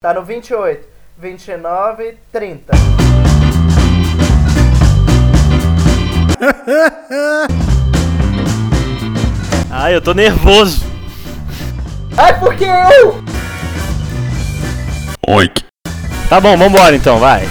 [0.00, 0.86] Tá no 28,
[1.18, 2.72] 29, 30.
[9.68, 10.86] Ai, eu tô nervoso.
[12.16, 13.24] Ai, porque eu?
[15.26, 15.64] Oink.
[16.28, 17.42] Tá bom, vambora então, vai.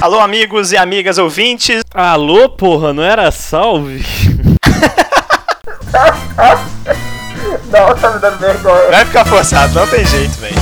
[0.00, 1.82] Alô, amigos e amigas ouvintes.
[1.92, 4.04] Alô, porra, não era salve?
[7.70, 8.90] Não, tá me dando vergonha.
[8.90, 10.56] Vai ficar forçado, não tem jeito, velho.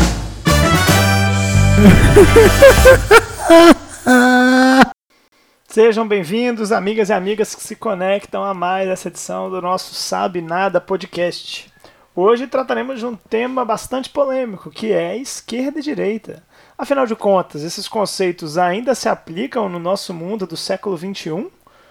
[5.67, 10.43] Sejam bem-vindos, amigas e amigas que se conectam a mais essa edição do nosso Sabe
[10.43, 11.73] Nada podcast.
[12.15, 16.43] Hoje trataremos de um tema bastante polêmico, que é esquerda e direita.
[16.77, 21.51] Afinal de contas, esses conceitos ainda se aplicam no nosso mundo do século XXI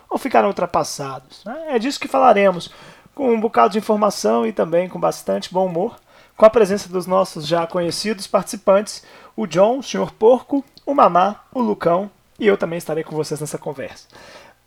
[0.09, 1.43] ou ficaram ultrapassados?
[1.69, 2.71] É disso que falaremos,
[3.17, 5.99] com um bocado de informação e também com bastante bom humor,
[6.35, 9.03] com a presença dos nossos já conhecidos participantes,
[9.35, 10.11] o John, o Sr.
[10.11, 14.07] Porco, o Mamá, o Lucão e eu também estarei com vocês nessa conversa.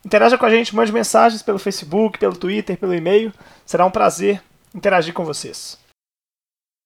[0.05, 3.33] Interaja com a gente, mande mensagens pelo Facebook, pelo Twitter, pelo e-mail.
[3.65, 4.43] Será um prazer
[4.75, 5.79] interagir com vocês.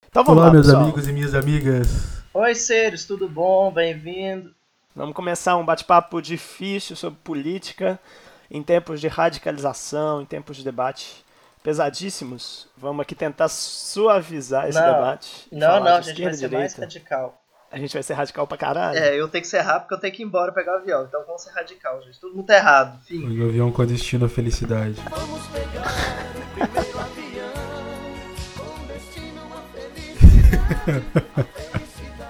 [0.07, 0.83] Então vamos Olá, lá, meus pessoal.
[0.83, 1.89] amigos e minhas amigas.
[2.35, 3.73] Oi, seres, tudo bom?
[3.73, 4.55] Bem-vindo.
[4.95, 7.99] Vamos começar um bate-papo difícil sobre política
[8.51, 11.24] em tempos de radicalização, em tempos de debate
[11.65, 12.69] pesadíssimos.
[12.77, 15.49] Vamos aqui tentar suavizar esse Não, debate.
[15.51, 17.41] Não, não, de a gente vai ser mais radical.
[17.73, 18.97] A gente vai ser radical pra caralho.
[18.97, 21.05] É, eu tenho que ser rápido porque eu tenho que ir embora pegar o avião.
[21.05, 22.21] Então vamos ser radical, gente.
[22.21, 23.03] Todo mundo tá errado.
[23.05, 23.41] Fim.
[23.41, 24.97] O avião com destino à felicidade.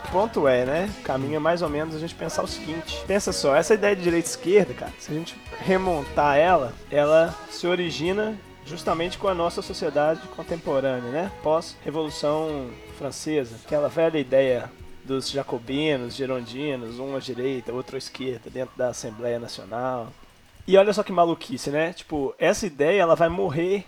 [0.05, 0.91] O ponto é, né?
[1.03, 3.03] Caminho é mais ou menos a gente pensar o seguinte.
[3.05, 7.35] Pensa só, essa ideia de direita e esquerda, cara, se a gente remontar ela, ela
[7.51, 11.33] se origina justamente com a nossa sociedade contemporânea, né?
[11.43, 13.57] Pós-Revolução Francesa.
[13.65, 14.71] Aquela velha ideia
[15.05, 20.13] dos jacobinos, girondinos, um à direita, outro à esquerda, dentro da Assembleia Nacional.
[20.67, 21.93] E olha só que maluquice, né?
[21.93, 23.85] Tipo, essa ideia ela vai morrer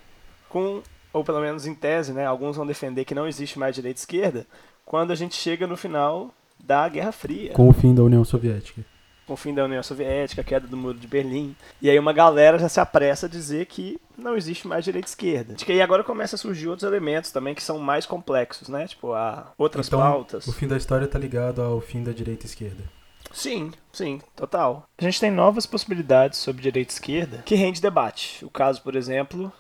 [0.48, 2.26] com, ou pelo menos em tese, né?
[2.26, 4.46] Alguns vão defender que não existe mais direita e esquerda,
[4.84, 8.84] quando a gente chega no final da Guerra Fria, com, o fim da União Soviética.
[9.34, 11.54] O fim da União Soviética, a queda do Muro de Berlim.
[11.80, 15.10] E aí uma galera já se apressa a dizer que não existe mais direita e
[15.10, 15.54] esquerda.
[15.54, 18.86] Acho que aí agora começa a surgir outros elementos também que são mais complexos, né?
[18.86, 20.46] Tipo, a outras então, pautas.
[20.46, 22.84] o fim da história tá ligado ao fim da direita e esquerda.
[23.32, 24.88] Sim, sim, total.
[24.96, 28.44] A gente tem novas possibilidades sobre direita e esquerda que rende debate.
[28.44, 29.52] O caso, por exemplo,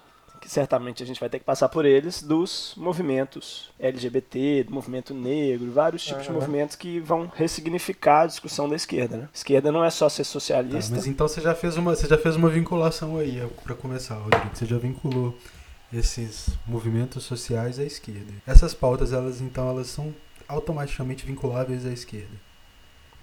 [0.46, 5.12] que certamente a gente vai ter que passar por eles, dos movimentos LGBT, do movimento
[5.12, 6.38] negro, vários tipos de Aham.
[6.38, 9.16] movimentos que vão ressignificar a discussão da esquerda.
[9.16, 9.28] Né?
[9.34, 10.94] Esquerda não é só ser Tá, socialista.
[10.94, 14.14] mas então você já fez uma, você já fez uma vinculação aí é, pra começar,
[14.14, 14.50] Rodrigo.
[14.54, 15.36] Você já vinculou
[15.92, 18.32] esses movimentos sociais à esquerda.
[18.46, 20.14] Essas pautas, elas então elas são
[20.48, 22.45] automaticamente vinculáveis à esquerda.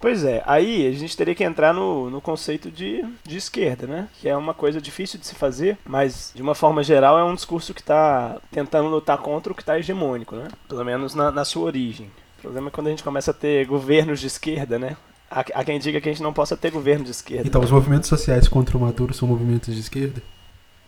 [0.03, 4.09] Pois é, aí a gente teria que entrar no, no conceito de, de esquerda, né?
[4.19, 7.33] Que é uma coisa difícil de se fazer, mas de uma forma geral é um
[7.33, 10.49] discurso que está tentando lutar contra o que está hegemônico, né?
[10.67, 12.11] Pelo menos na, na sua origem.
[12.37, 14.97] O problema é quando a gente começa a ter governos de esquerda, né?
[15.31, 17.47] Há, há quem diga que a gente não possa ter governo de esquerda.
[17.47, 20.21] Então, os movimentos sociais contra o Maduro são movimentos de esquerda?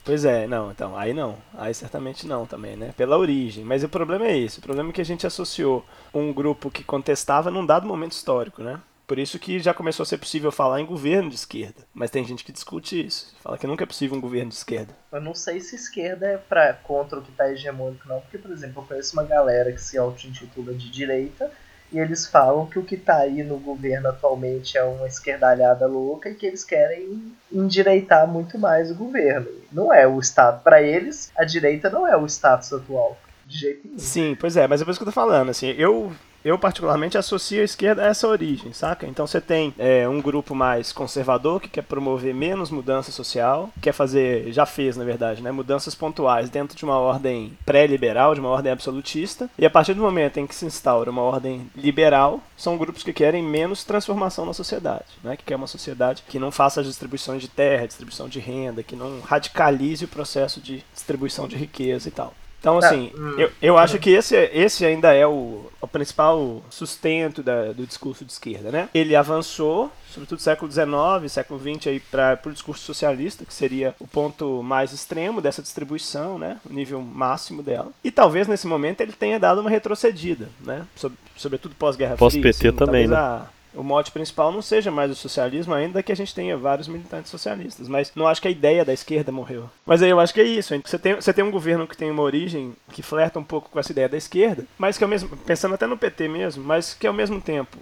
[0.04, 1.38] Pois é, não, então, aí não.
[1.58, 2.94] Aí certamente não também, né?
[2.98, 3.64] Pela origem.
[3.64, 4.60] Mas o problema é esse.
[4.60, 8.62] O problema é que a gente associou um grupo que contestava num dado momento histórico,
[8.62, 8.78] né?
[9.08, 11.84] Por isso que já começou a ser possível falar em governo de esquerda.
[11.94, 13.36] Mas tem gente que discute isso.
[13.42, 14.96] Fala que nunca é possível um governo de esquerda.
[15.12, 18.20] Eu não sei se esquerda é pra, contra o que tá hegemônico, não.
[18.22, 21.52] Porque, por exemplo, eu conheço uma galera que se auto-intitula de direita
[21.92, 26.30] e eles falam que o que tá aí no governo atualmente é uma esquerdalhada louca
[26.30, 29.48] e que eles querem endireitar muito mais o governo.
[29.72, 30.64] Não é o Estado.
[30.64, 33.18] Pra eles, a direita não é o status atual.
[33.46, 34.00] De jeito nenhum.
[34.00, 36.12] Sim, pois é, mas é por isso que eu tô falando, assim, eu,
[36.46, 39.08] eu particularmente associo a esquerda a essa origem, saca?
[39.08, 43.94] Então você tem é, um grupo mais conservador que quer promover menos mudança social, quer
[43.94, 48.50] fazer, já fez na verdade, né, mudanças pontuais dentro de uma ordem pré-liberal, de uma
[48.50, 52.78] ordem absolutista, e a partir do momento em que se instaura uma ordem liberal, são
[52.78, 56.80] grupos que querem menos transformação na sociedade, né, que quer uma sociedade que não faça
[56.80, 61.56] as distribuições de terra, distribuição de renda, que não radicalize o processo de distribuição de
[61.56, 62.36] riqueza e tal.
[62.66, 63.36] Então, Tá, assim, hum.
[63.38, 68.26] eu, eu acho que esse, esse ainda é o, o principal sustento da- do discurso
[68.26, 68.90] de esquerda, né?
[68.92, 74.08] Ele avançou, sobretudo século XIX, século XX, aí para o discurso socialista, que seria o
[74.08, 76.58] ponto mais extremo dessa distribuição, né?
[76.68, 77.92] O nível máximo dela.
[78.04, 80.88] E talvez nesse momento ele tenha dado uma retrocedida, né?
[80.96, 82.18] Sob- sobretudo pós-Guerra Fria.
[82.18, 83.16] Pós-PT assim, também, né?
[83.16, 86.88] a- o mote principal não seja mais o socialismo, ainda que a gente tenha vários
[86.88, 87.88] militantes socialistas.
[87.88, 89.70] Mas não acho que a ideia da esquerda morreu.
[89.86, 90.74] Mas aí eu acho que é isso.
[90.86, 93.80] Você tem, você tem um governo que tem uma origem que flerta um pouco com
[93.80, 97.06] essa ideia da esquerda, mas que ao mesmo pensando até no PT mesmo, mas que
[97.08, 97.78] ao mesmo tempo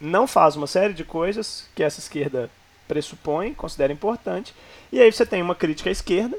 [0.00, 2.50] não faz uma série de coisas que essa esquerda
[2.88, 4.54] pressupõe, considera importante,
[4.92, 6.36] e aí você tem uma crítica à esquerda,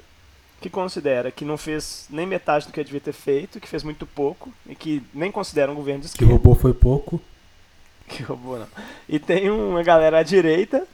[0.62, 4.06] que considera que não fez nem metade do que devia ter feito, que fez muito
[4.06, 6.34] pouco, e que nem considera um governo de Que esquerda.
[6.34, 7.20] roubou foi pouco.
[8.10, 8.68] Que roubou, não.
[9.10, 10.88] E tem uma galera à direita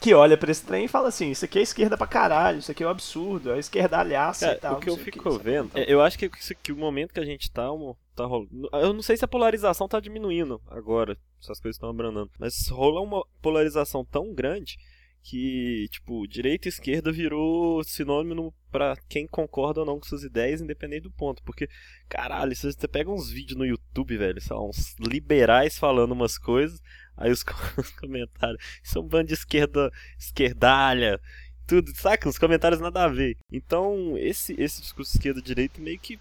[0.00, 2.70] que olha pra esse trem e fala assim: Isso aqui é esquerda pra caralho, isso
[2.70, 4.76] aqui é um absurdo, é esquerdalhaça Cara, e tal.
[4.76, 5.44] o que eu fico sabe?
[5.44, 7.66] vendo, é, eu acho que, que, que o momento que a gente tá,
[8.14, 8.68] tá rolando.
[8.72, 12.68] Eu não sei se a polarização tá diminuindo agora, se as coisas estão abrandando, mas
[12.68, 14.78] rola uma polarização tão grande
[15.22, 20.60] que, tipo, direita e esquerda virou sinônimo pra quem concorda ou não com suas ideias,
[20.60, 21.42] independente do ponto.
[21.42, 21.68] Porque,
[22.08, 26.80] caralho, se você pega uns vídeos no YouTube, velho, lá, uns liberais falando umas coisas,
[27.16, 31.20] aí os, co- os comentários, isso é um bando de esquerda, esquerdalha,
[31.66, 32.28] tudo, saca?
[32.28, 33.36] Uns comentários nada a ver.
[33.52, 36.18] Então, esse, esse discurso esquerda-direita meio que.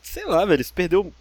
[0.00, 1.12] Sei lá, velho, isso perdeu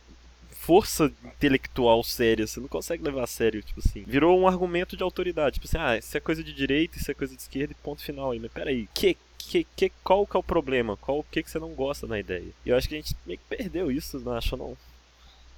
[0.55, 2.47] força intelectual séria.
[2.47, 4.03] Você não consegue levar a sério, tipo assim.
[4.07, 5.55] Virou um argumento de autoridade.
[5.55, 8.01] Tipo assim, ah, isso é coisa de direita, isso é coisa de esquerda e ponto
[8.01, 8.39] final aí.
[8.39, 10.97] Mas peraí, que, que, que, qual que é o problema?
[10.97, 12.49] Qual o que, que você não gosta na ideia?
[12.65, 14.75] E eu acho que a gente meio que perdeu isso, não acha não?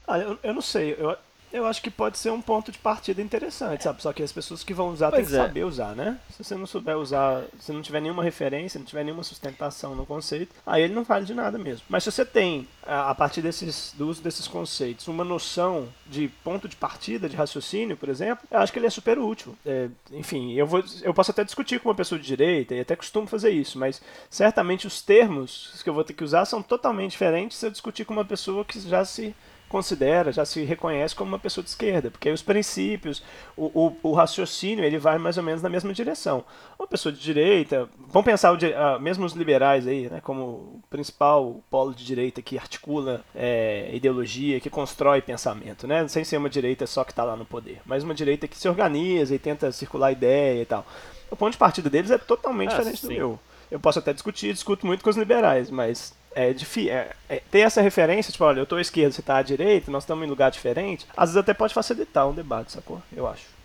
[0.08, 1.18] Ah, eu, eu não sei, eu,
[1.52, 4.02] eu acho que pode ser um ponto de partida interessante, sabe?
[4.02, 5.38] Só que as pessoas que vão usar têm Pois que é.
[5.38, 6.20] saber usar, né?
[6.36, 10.06] Se você não souber usar, se não tiver nenhuma referência, não tiver nenhuma sustentação no
[10.06, 11.86] conceito, aí ele não vale de nada mesmo.
[11.90, 16.28] Mas se você tem, a a partir desses, do uso desses conceitos, uma noção de
[16.44, 19.58] ponto de partida, de raciocínio, por exemplo, eu acho que ele é super útil.
[19.66, 22.96] É, enfim, eu, vou, eu posso até discutir com uma pessoa de direita, e até
[22.96, 27.12] costumo fazer isso, mas certamente os termos que eu vou ter que usar são totalmente
[27.12, 29.34] diferentes se eu discutir com uma pessoa que já se
[29.70, 33.24] considera, já se reconhece como uma pessoa de esquerda, porque aí os princípios,
[33.56, 36.44] o, o, o raciocínio, ele vai mais ou menos na mesma direção.
[36.80, 40.82] Uma pessoa de direita, vamos pensar o, ah, mesmo os liberais aí, né, como o
[40.90, 46.50] principal polo de direita que articula é, ideologia, que constrói pensamento, né, sem ser uma
[46.50, 49.72] direita só que está lá no poder, mas uma direita que se organiza e tenta
[49.72, 50.86] circular ideia e tal.
[51.30, 53.18] O ponto de partida deles é totalmente Ah, diferente do sim.
[53.18, 53.40] meu.
[53.70, 56.92] Eu posso até discutir, discuto muito com os liberais, mas é difícil.
[56.92, 59.90] É, é- ter essa referência, tipo, olha, eu tô à esquerda, você tá à direita,
[59.92, 63.02] nós estamos em lugar diferente, às vezes até pode facilitar um debate, sacou?
[63.16, 63.57] Eu acho.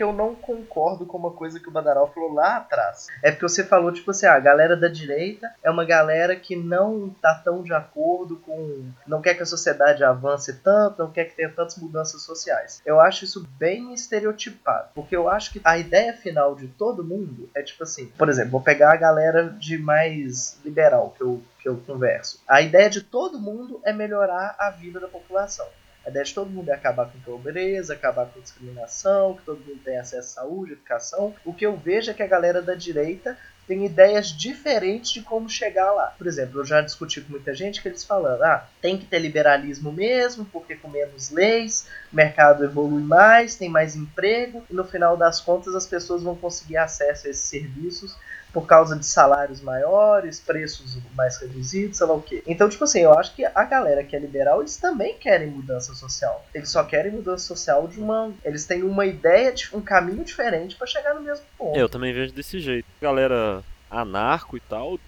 [0.00, 3.08] Que eu não concordo com uma coisa que o Badaral falou lá atrás.
[3.22, 6.56] É porque você falou, tipo assim, ah, a galera da direita é uma galera que
[6.56, 8.86] não tá tão de acordo com.
[9.06, 12.80] não quer que a sociedade avance tanto, não quer que tenha tantas mudanças sociais.
[12.86, 14.88] Eu acho isso bem estereotipado.
[14.94, 18.52] Porque eu acho que a ideia final de todo mundo é tipo assim, por exemplo,
[18.52, 22.42] vou pegar a galera de mais liberal que eu, que eu converso.
[22.48, 25.66] A ideia de todo mundo é melhorar a vida da população.
[26.04, 29.80] A ideia de todo mundo é acabar com pobreza, acabar com discriminação, que todo mundo
[29.84, 31.34] tenha acesso à saúde, educação.
[31.44, 33.36] O que eu vejo é que a galera da direita
[33.70, 36.14] tem ideias diferentes de como chegar lá.
[36.18, 39.20] Por exemplo, eu já discuti com muita gente que eles falando, ah, tem que ter
[39.20, 44.84] liberalismo mesmo, porque com menos leis, o mercado evolui mais, tem mais emprego, e no
[44.84, 48.16] final das contas as pessoas vão conseguir acesso a esses serviços
[48.52, 52.42] por causa de salários maiores, preços mais reduzidos, sei lá o quê.
[52.46, 55.94] Então, tipo assim, eu acho que a galera que é liberal, eles também querem mudança
[55.94, 56.44] social.
[56.54, 58.32] Eles só querem mudança social de uma.
[58.44, 61.78] Eles têm uma ideia, de um caminho diferente pra chegar no mesmo ponto.
[61.78, 62.86] Eu também vejo desse jeito.
[63.00, 64.94] Galera anarco e tal.
[64.94, 65.00] O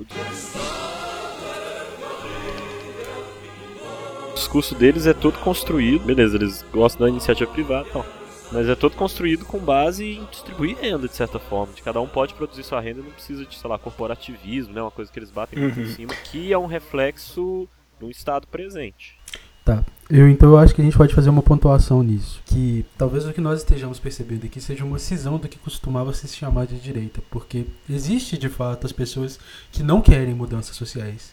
[4.35, 6.05] discurso deles é todo construído.
[6.05, 8.22] Beleza, eles gostam da iniciativa privada e tal.
[8.53, 11.73] Mas é todo construído com base em distribuir renda, de certa forma.
[11.73, 14.83] De cada um pode produzir sua renda, não precisa de, sei lá, corporativismo, né?
[14.83, 17.69] Uma coisa que eles batem muito em cima, que é um reflexo
[18.05, 19.17] um estado presente.
[19.65, 19.85] Tá.
[20.11, 22.43] Eu então eu acho que a gente pode fazer uma pontuação nisso.
[22.45, 26.27] Que talvez o que nós estejamos percebendo aqui seja uma cisão do que costumava se
[26.29, 27.23] chamar de direita.
[27.31, 29.39] Porque existe de fato as pessoas
[29.71, 31.33] que não querem mudanças sociais.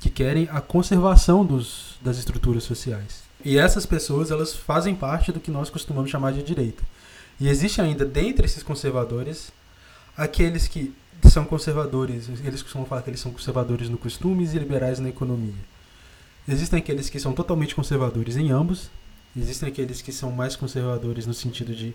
[0.00, 3.27] Que querem a conservação dos, das estruturas sociais.
[3.44, 6.82] E essas pessoas elas fazem parte do que nós costumamos chamar de direita.
[7.40, 9.52] E existe ainda dentre esses conservadores
[10.16, 10.92] aqueles que
[11.30, 15.54] são conservadores, eles costumam falar que eles são conservadores no costumes e liberais na economia.
[16.48, 18.90] Existem aqueles que são totalmente conservadores em ambos.
[19.36, 21.94] Existem aqueles que são mais conservadores no sentido de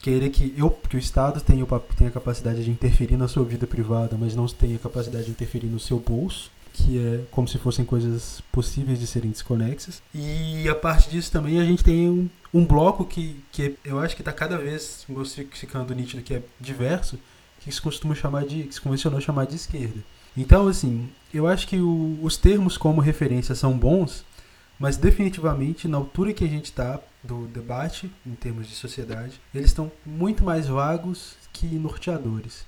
[0.00, 1.64] querer que, eu, que o Estado tenha,
[1.96, 5.30] tenha a capacidade de interferir na sua vida privada, mas não tenha a capacidade de
[5.30, 10.02] interferir no seu bolso, que é como se fossem coisas possíveis de serem desconexas.
[10.14, 14.14] E a parte disso também a gente tem um, um bloco que, que eu acho
[14.16, 15.06] que está cada vez
[15.52, 17.18] ficando nítido que é diverso,
[17.60, 20.00] que se costuma chamar de, que se convencionou chamar de esquerda.
[20.36, 24.24] Então, assim, eu acho que o- os termos como referência são bons,
[24.78, 29.68] mas definitivamente na altura que a gente está, do debate em termos de sociedade, eles
[29.68, 32.64] estão muito mais vagos que norteadores.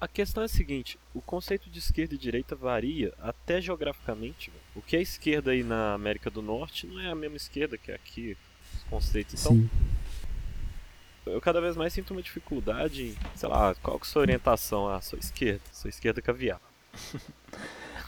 [0.00, 4.50] A questão é a seguinte, o conceito de esquerda e direita varia até geograficamente.
[4.74, 7.92] O que é esquerda aí na América do Norte não é a mesma esquerda que
[7.92, 8.34] é aqui,
[8.74, 9.38] os conceitos.
[9.38, 9.70] Então, Sim.
[11.26, 14.22] eu cada vez mais sinto uma dificuldade em, sei lá, qual que é a sua
[14.22, 14.88] orientação?
[14.88, 16.60] Ah, sou esquerda, sou esquerda caviar.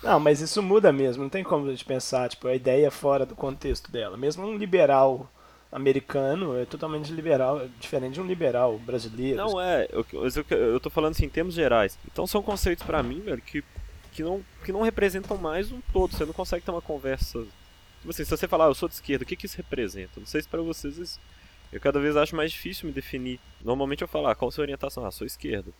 [0.02, 3.24] Não, mas isso muda mesmo, não tem como a gente pensar, tipo, a ideia fora
[3.24, 4.16] do contexto dela.
[4.16, 5.31] Mesmo um liberal
[5.72, 9.38] americano é totalmente liberal, diferente de um liberal brasileiro.
[9.38, 11.98] Não é, eu, eu, eu tô falando assim em termos gerais.
[12.06, 13.64] Então são conceitos pra mim, velho, que,
[14.12, 16.14] que, não, que não representam mais um todo.
[16.14, 17.40] Você não consegue ter uma conversa.
[17.98, 20.20] Tipo assim, se você falar, ah, eu sou de esquerda, o que, que isso representa?
[20.20, 21.20] Não sei se pra vocês isso.
[21.72, 23.40] Eu cada vez acho mais difícil me definir.
[23.64, 25.06] Normalmente eu falo, ah, qual a sua orientação?
[25.06, 25.72] Ah, sou esquerda.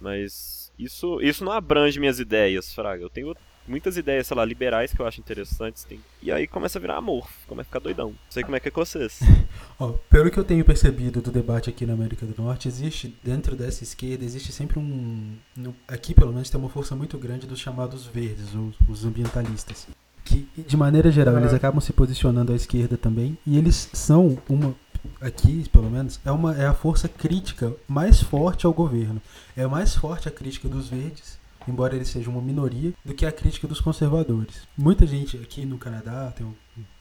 [0.00, 3.02] Mas isso, isso não abrange minhas ideias, Fraga.
[3.02, 5.84] Eu tenho muitas ideias, sei lá, liberais que eu acho interessantes.
[5.84, 6.00] Tem...
[6.22, 8.10] E aí começa a virar amor, começa a ficar doidão.
[8.10, 9.20] Não sei como é que é com vocês.
[9.78, 13.56] Ó, pelo que eu tenho percebido do debate aqui na América do Norte, existe, dentro
[13.56, 15.36] dessa esquerda, existe sempre um.
[15.56, 19.86] no- aqui, pelo menos, tem uma força muito grande dos chamados verdes, os, os ambientalistas.
[20.24, 21.56] Que, de maneira geral, eles Aham.
[21.56, 23.36] acabam se posicionando à esquerda também.
[23.46, 24.74] E eles são uma.
[25.20, 29.20] Aqui, pelo menos, é, uma, é a força crítica mais forte ao governo.
[29.56, 33.32] É mais forte a crítica dos verdes embora eles sejam uma minoria, do que a
[33.32, 34.66] crítica dos conservadores.
[34.76, 36.56] Muita gente aqui no Canadá tem o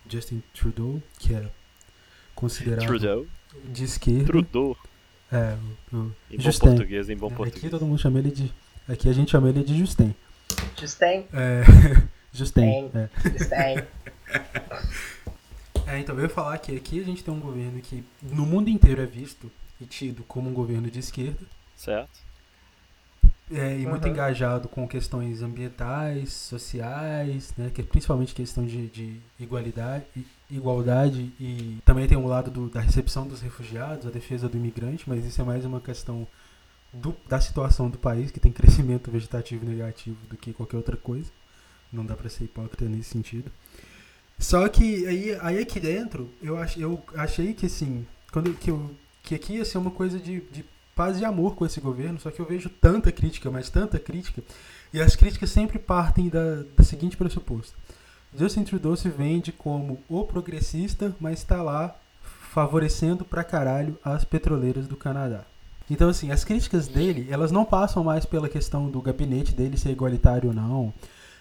[0.09, 1.49] Justin Trudeau, que é
[2.35, 3.25] considerado Trudeau.
[3.65, 4.25] de esquerda.
[4.25, 4.77] Trudeau.
[5.31, 5.55] É,
[5.93, 6.65] o, o Em bom Justin.
[6.67, 7.71] português, em bom Aqui português.
[7.71, 8.51] todo mundo chama ele de.
[8.87, 10.13] Aqui a gente chama ele de Justin.
[10.77, 11.63] Justin, É,
[12.33, 12.61] Justin.
[12.61, 12.91] Tem.
[12.93, 13.09] É.
[13.29, 13.87] Justin.
[15.87, 18.69] É, então eu ia falar que aqui a gente tem um governo que no mundo
[18.69, 21.39] inteiro é visto e tido como um governo de esquerda.
[21.75, 22.09] Certo?
[23.53, 24.13] É, e muito Aham.
[24.13, 30.05] engajado com questões ambientais, sociais, né, que é principalmente questão de, de igualdade,
[30.49, 35.03] igualdade e também tem o lado do- da recepção dos refugiados, a defesa do imigrante,
[35.07, 36.25] mas isso é mais uma questão
[36.93, 38.51] do- da situação do país, que tem
[38.87, 41.29] crescimento vegetativo negativo do que qualquer outra coisa.
[41.91, 43.51] Não dá pra ser hipócrita nesse sentido.
[44.39, 48.91] Só que aí, aí aqui dentro, eu, ach, eu achei que assim, quando, que, eu,
[49.23, 50.63] que aqui ia ser uma coisa de, de
[51.01, 54.43] paz e amor com esse governo, só que eu vejo tanta crítica, mas tanta crítica,
[54.93, 57.73] e as críticas sempre partem da, seguinte pressuposto.
[58.37, 61.95] Justin Trudeau se vende como o progressista, mas está lá
[62.51, 65.43] favorecendo pra caralho as petroleiras do Canadá.
[65.89, 69.89] Então, assim, as críticas dele, elas não passam mais pela questão do gabinete dele ser
[69.89, 70.93] igualitário ou não,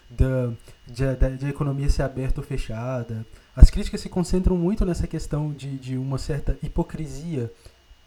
[0.08, 0.52] da,
[0.86, 3.26] de, da- de economia ser aberta ou fechada.
[3.54, 7.52] As críticas se concentram muito nessa questão de, de uma certa hipocrisia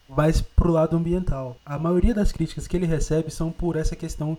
[0.08, 1.58] mas pro lado ambiental.
[1.66, 4.38] A maioria das críticas que ele recebe são por essa questão,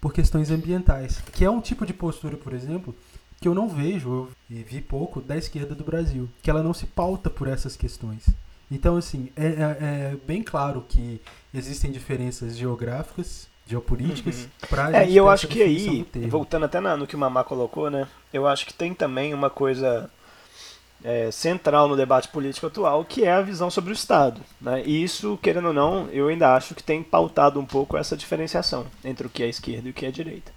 [0.00, 2.94] por questões ambientais, que é um tipo de postura, por exemplo,
[3.40, 6.72] que eu não vejo, eu e vi pouco da esquerda do Brasil, que ela não
[6.74, 8.26] se pauta por essas questões.
[8.70, 9.76] Então, assim, é, é-
[10.12, 11.20] é bem claro que
[11.54, 16.96] existem diferenças geográficas, geopolíticas, pra É, gente e eu acho que aí, voltando até na-
[16.96, 18.06] no que o Mamá colocou, né?
[18.32, 20.10] Eu acho que tem também uma coisa
[21.06, 24.40] é, central no debate político atual, que é a visão sobre o Estado.
[24.60, 24.82] Né?
[24.84, 28.84] E isso, querendo ou não, eu ainda acho que tem pautado um pouco essa diferenciação
[29.04, 30.50] entre o que é esquerda e o que é direita.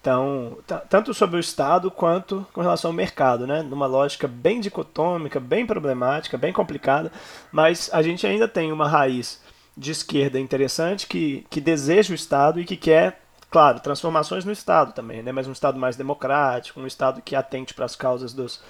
[0.00, 3.62] Então, ta- tanto sobre o Estado quanto com relação ao mercado, né?
[3.62, 7.10] Numa lógica bem dicotômica, bem problemática, bem complicada,
[7.50, 9.40] mas a gente ainda tem uma raiz
[9.76, 14.92] de esquerda interessante que, que deseja o Estado e que quer, claro, transformações no Estado
[14.92, 15.32] também, né?
[15.32, 18.62] Mas um Estado mais democrático, um Estado que atente para as causas dos,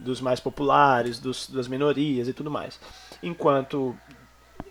[0.00, 2.80] dos mais populares, dos, das minorias e tudo mais.
[3.22, 3.96] Enquanto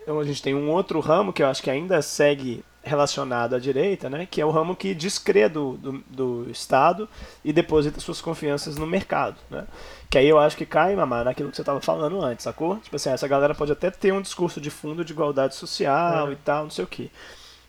[0.02, 3.60] então, a gente tem um outro ramo que eu acho que ainda segue relacionado à
[3.60, 7.08] direita, né, que é o ramo que descrê do, do, do Estado
[7.44, 9.36] e deposita suas confianças no mercado.
[9.52, 9.66] Né?
[10.10, 12.78] Que aí eu acho que cai, mamá, naquilo que você estava falando antes, sacou?
[12.78, 16.32] Tipo assim, essa galera pode até ter um discurso de fundo de igualdade social É.
[16.32, 17.12] e tal, não sei o quê.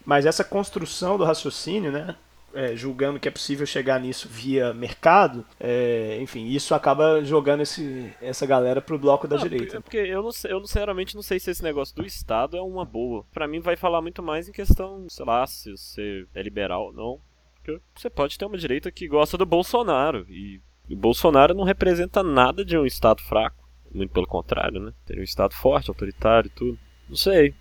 [0.06, 2.14] Mas essa construção do raciocínio, né,
[2.54, 8.12] é, julgando que é possível chegar nisso via mercado, é, enfim, isso acaba jogando esse,
[8.20, 9.76] essa galera pro bloco da Não, direita.
[9.76, 12.62] é Porque eu, não sei, eu sinceramente não sei se esse negócio do Estado é
[12.62, 13.24] uma boa.
[13.32, 16.92] Pra mim vai falar muito mais em questão, sei lá, se você é liberal ou
[16.92, 17.20] não.
[17.54, 20.26] Porque você pode ter uma direita que gosta do Bolsonaro.
[20.28, 23.68] E o Bolsonaro não representa nada de um Estado fraco.
[23.92, 24.92] Muito pelo contrário, né?
[25.04, 26.78] Teria um Estado forte, autoritário e tudo.
[27.08, 27.54] Não sei.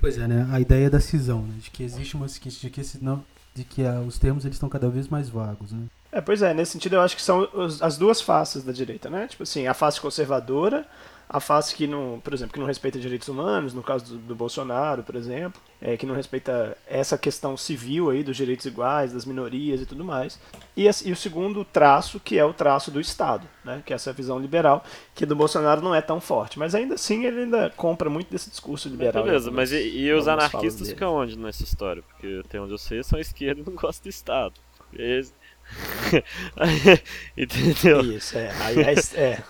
[0.00, 0.48] Pois é, né?
[0.52, 1.54] A ideia da cisão, né?
[1.58, 3.24] De que existe uma de que esse não,
[3.58, 5.82] de que ah, os termos eles estão cada vez mais vagos, né?
[6.10, 9.10] É, pois é, nesse sentido eu acho que são os- as duas faces da direita,
[9.10, 9.26] né?
[9.28, 10.86] Tipo assim, a face conservadora,
[11.28, 14.34] a face que não, por exemplo, que não respeita direitos humanos, no caso do, do
[14.34, 19.26] Bolsonaro, por exemplo, é, que não respeita essa questão civil aí dos direitos iguais, das
[19.26, 20.40] minorias e tudo mais.
[20.74, 23.82] E, e o segundo traço, que é o traço do Estado, né?
[23.84, 24.82] Que é essa visão liberal,
[25.14, 26.58] que do Bolsonaro não é tão forte.
[26.58, 29.22] Mas ainda assim ele ainda compra muito desse discurso liberal.
[29.22, 32.02] Beleza, em mas e, algumas- e os anarquistas ficam onde nessa história?
[32.02, 34.54] Porque até onde eu sei, são esquerda e não gostam do Estado.
[34.94, 35.34] Eles...
[37.36, 38.00] Entendeu?
[38.00, 38.50] Isso, é.
[38.62, 39.20] Aí é.
[39.20, 39.42] é.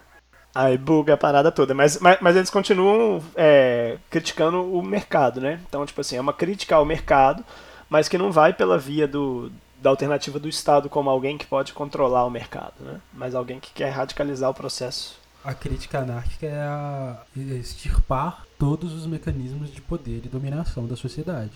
[0.59, 1.73] Aí buga a parada toda.
[1.73, 5.61] Mas, mas, mas eles continuam é, criticando o mercado, né?
[5.69, 7.45] Então, tipo assim, é uma crítica ao mercado,
[7.89, 11.73] mas que não vai pela via do, da alternativa do Estado como alguém que pode
[11.73, 13.01] controlar o mercado, né?
[13.13, 15.21] Mas alguém que quer radicalizar o processo.
[15.45, 21.53] A crítica anárquica é a extirpar todos os mecanismos de poder e dominação da sociedade.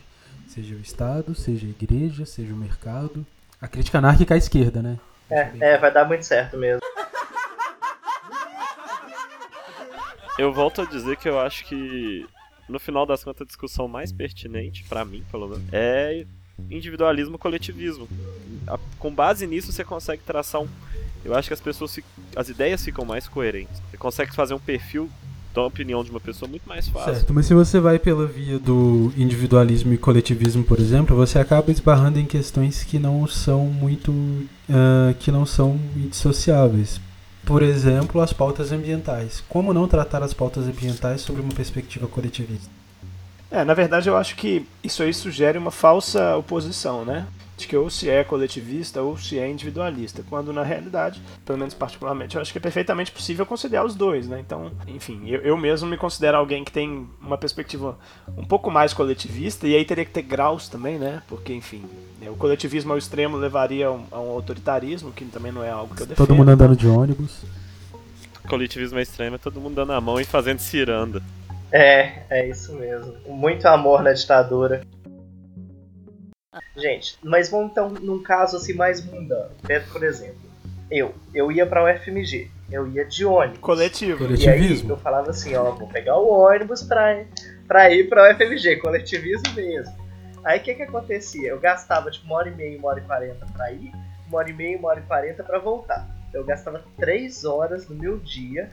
[0.46, 3.26] Seja o Estado, seja a igreja, seja o mercado.
[3.60, 4.96] A crítica anárquica é à esquerda, né?
[5.28, 6.82] É, é, vai dar muito certo mesmo.
[10.42, 12.26] Eu volto a dizer que eu acho que,
[12.68, 16.26] no final das contas, a discussão mais pertinente, pra mim, pelo menos, é
[16.68, 18.08] individualismo coletivismo.
[18.98, 20.68] Com base nisso, você consegue traçar um.
[21.24, 21.96] Eu acho que as pessoas,
[22.34, 23.80] as ideias ficam mais coerentes.
[23.88, 25.08] Você consegue fazer um perfil
[25.54, 27.14] da opinião de uma pessoa muito mais fácil.
[27.14, 31.70] Certo, mas se você vai pela via do individualismo e coletivismo, por exemplo, você acaba
[31.70, 34.12] esbarrando em questões que não são muito.
[34.68, 37.00] ah, que não são indissociáveis.
[37.44, 39.42] Por exemplo, as pautas ambientais.
[39.48, 42.70] Como não tratar as pautas ambientais sobre uma perspectiva coletivista?
[43.50, 47.26] É, na verdade eu acho que isso aí sugere uma falsa oposição, né?
[47.62, 51.74] De que ou se é coletivista ou se é individualista, quando na realidade, pelo menos
[51.74, 54.40] particularmente, eu acho que é perfeitamente possível conciliar os dois, né?
[54.40, 57.96] Então, enfim, eu, eu mesmo me considero alguém que tem uma perspectiva
[58.36, 61.22] um pouco mais coletivista, e aí teria que ter graus também, né?
[61.28, 61.84] Porque, enfim,
[62.20, 65.70] né, o coletivismo ao extremo levaria a um, a um autoritarismo, que também não é
[65.70, 66.26] algo que eu defendo.
[66.26, 67.42] Todo mundo andando de ônibus.
[68.48, 71.22] Coletivismo extremo é todo mundo dando a mão e fazendo ciranda.
[71.70, 73.14] É, é isso mesmo.
[73.28, 74.82] Muito amor na ditadura.
[76.76, 79.50] Gente, mas vamos então num caso assim mais mundano.
[79.66, 80.40] Pega, Por exemplo,
[80.90, 83.58] eu, eu ia pra UFMG, eu ia de ônibus.
[83.58, 84.24] Coletivo.
[84.24, 84.90] E aí Coletivismo?
[84.90, 87.24] eu falava assim, ó, vou pegar o ônibus pra,
[87.66, 89.94] pra ir pra UFMG, coletivismo mesmo.
[90.44, 91.48] Aí o que que acontecia?
[91.48, 93.92] Eu gastava tipo uma hora e meia, uma hora e quarenta pra ir,
[94.28, 96.06] uma hora e meia, uma hora e quarenta pra voltar.
[96.34, 98.70] Eu gastava três horas no meu dia,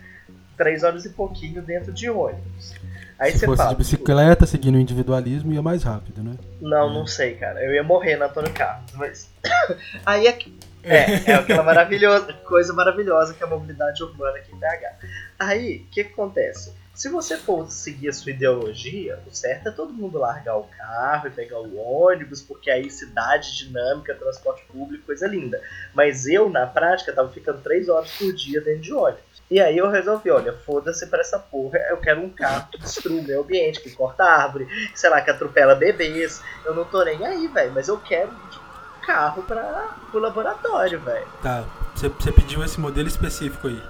[0.57, 2.74] três horas e pouquinho dentro de ônibus.
[3.19, 6.38] Aí Se você fosse fala, de bicicleta, seguindo o individualismo, ia mais rápido, né?
[6.62, 7.62] não, não sei, cara.
[7.63, 9.29] Eu ia morrer na Antônio Carlos, mas.
[10.05, 10.58] Aí é que.
[10.82, 15.05] É, é aquela maravilhosa, coisa maravilhosa que é a mobilidade urbana aqui em BH.
[15.38, 16.73] Aí, o que, que acontece?
[16.99, 21.27] Se você for seguir a sua ideologia, o certo é todo mundo largar o carro
[21.27, 25.62] e pegar o ônibus, porque aí cidade dinâmica, transporte público, coisa linda.
[25.93, 29.28] Mas eu, na prática, tava ficando três horas por dia dentro de ônibus.
[29.49, 33.19] E aí eu resolvi, olha, foda-se pra essa porra, eu quero um carro que destrua
[33.19, 36.41] o meio ambiente, que corta árvore, sei lá, que atropela bebês.
[36.63, 41.25] Eu não tô nem aí, velho, mas eu quero um carro pra, pro laboratório, velho.
[41.41, 41.63] Tá,
[41.95, 43.81] você pediu esse modelo específico aí.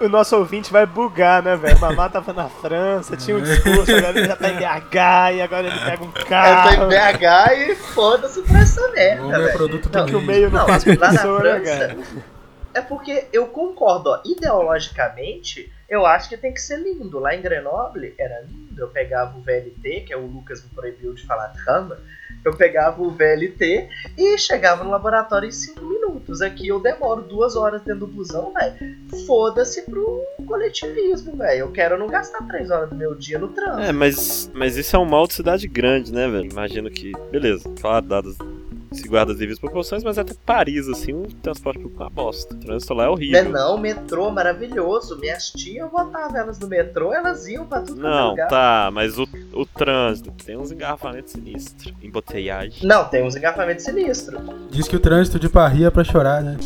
[0.00, 1.78] O nosso ouvinte vai bugar, né, velho?
[1.78, 5.66] Mamá tava na França, tinha um discurso, agora ele já tá em BH e agora
[5.66, 6.84] ele pega um Eu tô carro.
[6.84, 9.52] em BH e foda-se pra essa merda, ver velho.
[9.52, 11.96] produto do Não, Que o meio não Não, faz lá na França.
[12.74, 17.18] É porque eu concordo, ó, ideologicamente, eu acho que tem que ser lindo.
[17.18, 18.80] Lá em Grenoble era lindo.
[18.80, 21.98] Eu pegava o VLT, que é o Lucas me proibiu de falar trama.
[22.44, 26.42] Eu pegava o VLT e chegava no laboratório em 5 minutos.
[26.42, 28.96] Aqui eu demoro duas horas dentro do busão, velho.
[29.26, 31.60] Foda-se pro coletivismo, velho.
[31.60, 33.82] Eu quero não gastar três horas do meu dia no trânsito.
[33.82, 36.50] É, mas, mas isso é um mal de cidade grande, né, velho?
[36.50, 37.12] Imagino que.
[37.30, 38.36] Beleza, claro, dadas
[38.94, 42.54] se guarda as devidas proporções, mas até Paris, assim, o transporte público é uma bosta.
[42.54, 43.50] O trânsito lá é Não é horrível.
[43.50, 45.18] não, metrô maravilhoso.
[45.18, 48.48] Minhas tias, eu botava elas no metrô, elas iam pra tudo Não, lugar.
[48.48, 51.92] tá, mas o, o trânsito tem uns engarrafamentos sinistros.
[52.02, 52.86] Embotellagem.
[52.86, 54.40] Não, tem uns engarrafamentos sinistros.
[54.70, 56.56] Diz que o trânsito de Paris é pra chorar, né?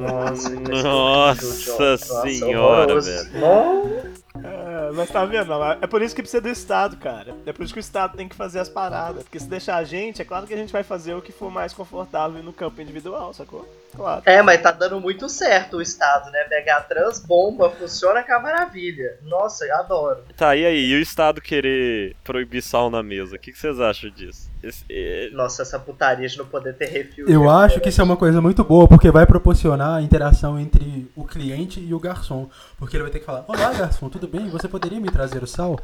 [0.00, 0.50] Nossa,
[0.82, 3.10] Nossa senhora, horroroso.
[3.10, 3.40] velho.
[3.40, 4.25] Nossa.
[4.44, 5.52] É, mas tá vendo?
[5.80, 7.34] É por isso que precisa do Estado, cara.
[7.46, 9.22] É por isso que o Estado tem que fazer as paradas.
[9.22, 11.50] Porque se deixar a gente, é claro que a gente vai fazer o que for
[11.50, 13.66] mais confortável no campo individual, sacou?
[13.96, 14.22] Claro.
[14.26, 16.44] É, mas tá dando muito certo o Estado, né?
[16.44, 19.16] BH Trans bomba, funciona com a maravilha.
[19.22, 20.20] Nossa, eu adoro.
[20.36, 20.90] Tá, e aí?
[20.90, 23.36] E o Estado querer proibir sal na mesa?
[23.36, 24.50] O que, que vocês acham disso?
[24.62, 27.28] Esse- é- Nossa, essa putaria de não poder ter refil.
[27.28, 31.10] Eu acho que isso é uma coisa muito boa, porque vai proporcionar a interação entre
[31.14, 32.48] o cliente e o garçom.
[32.78, 34.48] Porque ele vai ter que falar, olá garçom, tudo bem?
[34.50, 35.78] Você poderia me trazer o sal?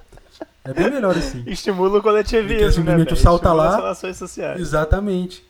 [0.65, 1.43] É bem melhor assim.
[1.47, 3.69] Estimula o coletivismo, né, o sal tá lá.
[3.71, 4.61] as relações sociais.
[4.61, 5.45] Exatamente.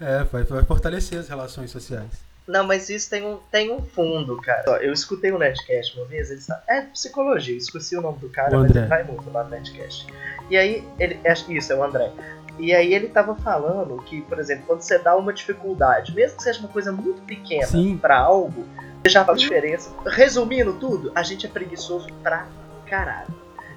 [0.00, 2.28] É, vai, vai fortalecer as relações sociais.
[2.46, 4.82] Não, mas isso tem um, tem um fundo, cara.
[4.82, 6.62] Eu escutei um Nerdcast uma vez, ele está.
[6.66, 8.80] É psicologia, esqueci o nome do cara, O mas André.
[8.80, 10.06] ele vai muito lá no Nerdcast.
[10.48, 11.16] E aí, ele.
[11.44, 12.10] Que isso, é o André.
[12.58, 16.42] E aí ele tava falando que, por exemplo, quando você dá uma dificuldade, mesmo que
[16.42, 17.68] seja uma coisa muito pequena
[18.00, 18.64] pra algo,
[19.06, 19.90] já faz diferença.
[20.06, 22.48] Resumindo tudo, a gente é preguiçoso pra
[22.86, 23.32] caralho.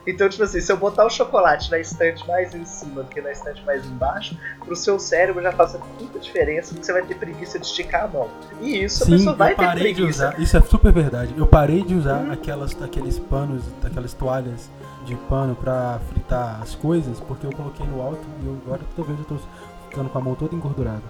[0.06, 3.22] Então, tipo assim, se eu botar o chocolate na estante mais em cima do que
[3.22, 4.36] na estante mais embaixo,
[4.66, 8.08] pro seu cérebro já faz muita diferença, porque você vai ter preguiça de esticar a
[8.08, 8.28] mão.
[8.60, 10.30] E isso a Sim, pessoa vai eu ter parei de preguiça.
[10.30, 10.40] usar.
[10.42, 11.34] Isso é super verdade.
[11.38, 12.32] Eu parei de usar Hum.
[12.32, 14.70] aquelas, aqueles panos, aquelas toalhas
[15.06, 19.08] de pano pra fritar as coisas, porque eu coloquei no alto e eu, agora toda
[19.08, 19.36] vez eu tô
[19.90, 21.02] ficando com a mão toda engordurada.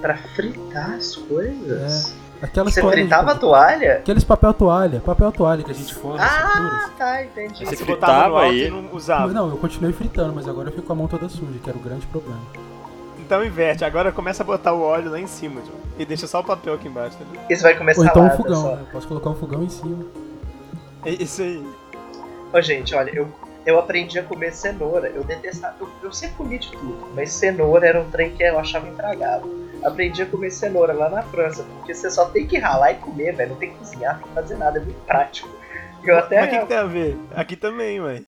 [0.00, 2.14] Pra fritar as coisas?
[2.42, 3.92] Aquelas Você toalhas fritava a toalha?
[3.94, 7.64] Aqueles papel toalha, papel toalha que a gente forra as Ah, tá, entendi.
[7.64, 8.66] Você Você fritava botava no alto aí?
[8.66, 9.32] e não usava.
[9.32, 11.78] Não, eu continuei fritando, mas agora eu fico com a mão toda suja, que era
[11.78, 12.40] o grande problema.
[13.18, 15.72] Então inverte, agora começa a botar o óleo lá em cima, John.
[15.98, 17.40] E deixa só o papel aqui embaixo, entendeu?
[17.48, 18.76] Isso vai começar Ou então um fogão, só.
[18.76, 18.82] né?
[18.92, 20.04] Posso colocar um fogão em cima.
[21.06, 21.64] É isso aí.
[22.52, 23.26] Ô, gente, olha, eu,
[23.64, 25.08] eu aprendi a comer cenoura.
[25.08, 25.74] Eu detestava.
[25.80, 29.63] Eu, eu sempre comi de tudo, mas cenoura era um trem que eu achava intragável.
[29.84, 33.34] Aprendi a comer cenoura lá na França, porque você só tem que ralar e comer,
[33.36, 33.50] velho.
[33.50, 35.48] Não tem que cozinhar, não tem que fazer nada, é muito prático.
[36.02, 36.40] Eu até.
[36.40, 37.16] Mas o que, que tem a ver?
[37.34, 38.22] Aqui também, ué.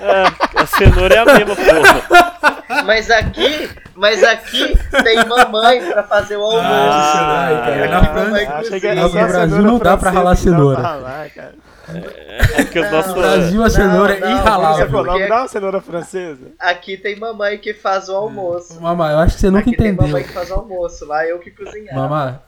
[0.00, 2.82] É, a cenoura é a mesma porra.
[2.84, 6.64] Mas aqui, mas aqui tem mamãe pra fazer o almoço.
[6.64, 8.90] Ah, Aqui cara, tem na mamãe França- que Achei que cozinha.
[8.92, 10.80] era No Brasil cenoura não dá pra ralar cenoura.
[10.80, 11.54] pra ralar, cara.
[11.88, 13.14] É porque os Não, nossos.
[13.14, 16.52] No Brasil a Não, cenoura é não, falou, porque- não uma cenoura francesa?
[16.58, 18.80] Aqui tem mamãe que faz o almoço.
[18.80, 20.06] Mamãe, eu acho que você nunca Aqui tem entendeu.
[20.06, 22.00] mamãe que faz o almoço, lá eu que cozinhava.
[22.08, 22.38] Mamãe,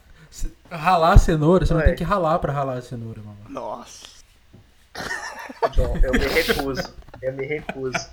[0.70, 1.86] ralar a cenoura, você não Ué.
[1.86, 3.44] tem que ralar pra ralar a cenoura, mamãe.
[3.48, 4.06] Nossa.
[5.72, 6.94] John, eu me recuso.
[7.20, 8.08] Eu me recuso.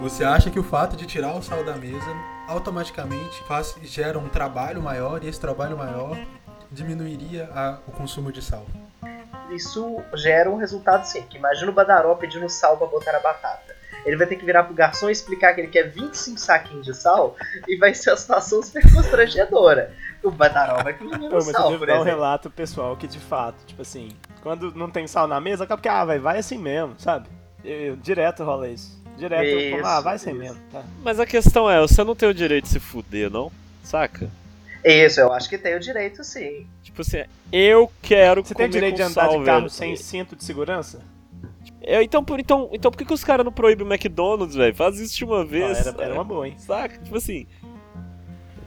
[0.00, 2.04] Você acha que o fato de tirar o sal da mesa
[2.48, 6.18] automaticamente faz, gera um trabalho maior e esse trabalho maior
[6.72, 8.66] diminuiria a- o consumo de sal?
[9.50, 11.22] Isso gera um resultado sim.
[11.22, 13.72] Que imagina o Badaró pedindo sal pra botar na batata.
[14.04, 16.94] Ele vai ter que virar pro garçom e explicar que ele quer 25 saquinhos de
[16.94, 17.36] sal
[17.68, 19.92] e vai ser uma situação super constrangedora.
[20.22, 23.82] O Badaró vai eu sal, devo por dar um relato pessoal que de fato, tipo
[23.82, 24.08] assim,
[24.42, 27.28] quando não tem sal na mesa, acaba que, ah, vai, vai assim mesmo, sabe?
[27.64, 29.00] Eu, eu- direto rola isso.
[29.16, 30.82] Direto eu Isso, ah, vai assim mesmo, tá?
[31.02, 33.52] Mas a questão é, você não tem o direito de se fuder, não?
[33.84, 34.28] Saca?
[34.84, 36.66] Isso, eu acho que tem o direito sim.
[36.82, 40.34] Tipo assim, eu quero Você tem o direito com de andar de carro sem cinto
[40.34, 41.00] de segurança?
[41.80, 44.74] É, então, por, então, então por que, que os caras não proíbem o McDonald's, velho?
[44.74, 45.86] Faz isso de uma Não, vez.
[45.86, 46.54] era, era uma boa, hein?
[46.58, 46.98] Saca?
[46.98, 47.46] Tipo assim.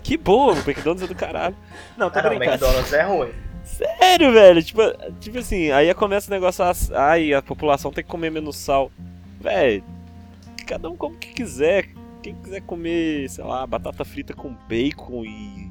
[0.03, 1.55] Que boa, o McDonald's é do caralho.
[1.97, 2.51] Não, Ah, não, o brincando.
[2.65, 3.31] McDonald's é ruim.
[3.63, 4.63] Sério, velho.
[4.63, 4.81] Tipo,
[5.19, 8.91] tipo assim, aí começa o negócio, ai, a população tem que comer menos sal.
[9.39, 9.83] Velho,
[10.67, 11.89] cada um come o que quiser.
[12.21, 15.64] Quem quiser comer, sei lá, batata frita com bacon e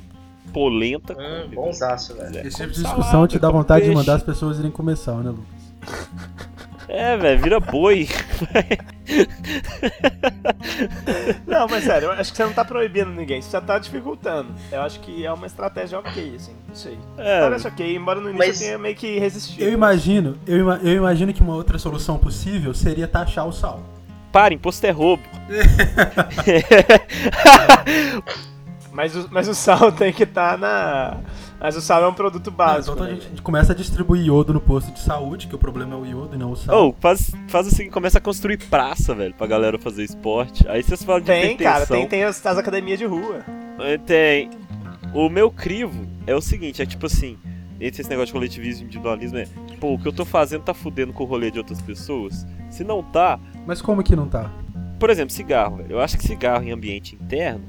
[0.54, 1.12] polenta.
[1.14, 2.28] Hum, come, bonzaço, velho.
[2.28, 2.46] quiser.
[2.46, 3.98] Esse tipo de salada, discussão te dá vontade de peixe.
[4.00, 5.44] mandar as pessoas irem comer sal, né, Lucas?
[6.86, 8.06] É, velho, vira boi.
[11.46, 14.50] Não, mas sério, eu acho que você não tá proibindo ninguém, você só tá dificultando.
[14.70, 16.96] Eu acho que é uma estratégia ok, assim, não sei.
[17.16, 19.62] É, Parece ok, embora no início Mas- eu tenha meio que resistido.
[19.62, 23.82] Eu imagino, eu, ima- eu imagino que uma outra solução possível seria taxar o sal.
[24.30, 25.22] para, imposto é roubo.
[28.94, 31.18] Mas o, mas o sal tem que estar na.
[31.61, 32.94] Mas o sal é um produto básico.
[32.94, 33.16] então a né?
[33.16, 36.37] gente começa a distribuir iodo no posto de saúde, que o problema é o iodo
[36.37, 36.85] e não o sal.
[36.85, 40.64] Ou, faz, faz assim, começa a construir praça, velho, pra galera fazer esporte.
[40.68, 43.44] Aí vocês falam de Tem, cara, tem, tem as, as academias de rua.
[43.80, 44.50] É, Tem.
[45.12, 47.37] O meu crivo é o seguinte, é tipo assim,
[47.80, 49.46] entre esse negócio de coletivismo e individualismo é,
[49.80, 52.46] pô, o que eu tô fazendo tá fudendo com o rolê de outras pessoas?
[52.70, 54.50] Se não tá, Mas como que não tá?
[54.98, 55.92] por exemplo, cigarro, velho.
[55.92, 57.64] Eu acho que cigarro em ambiente interno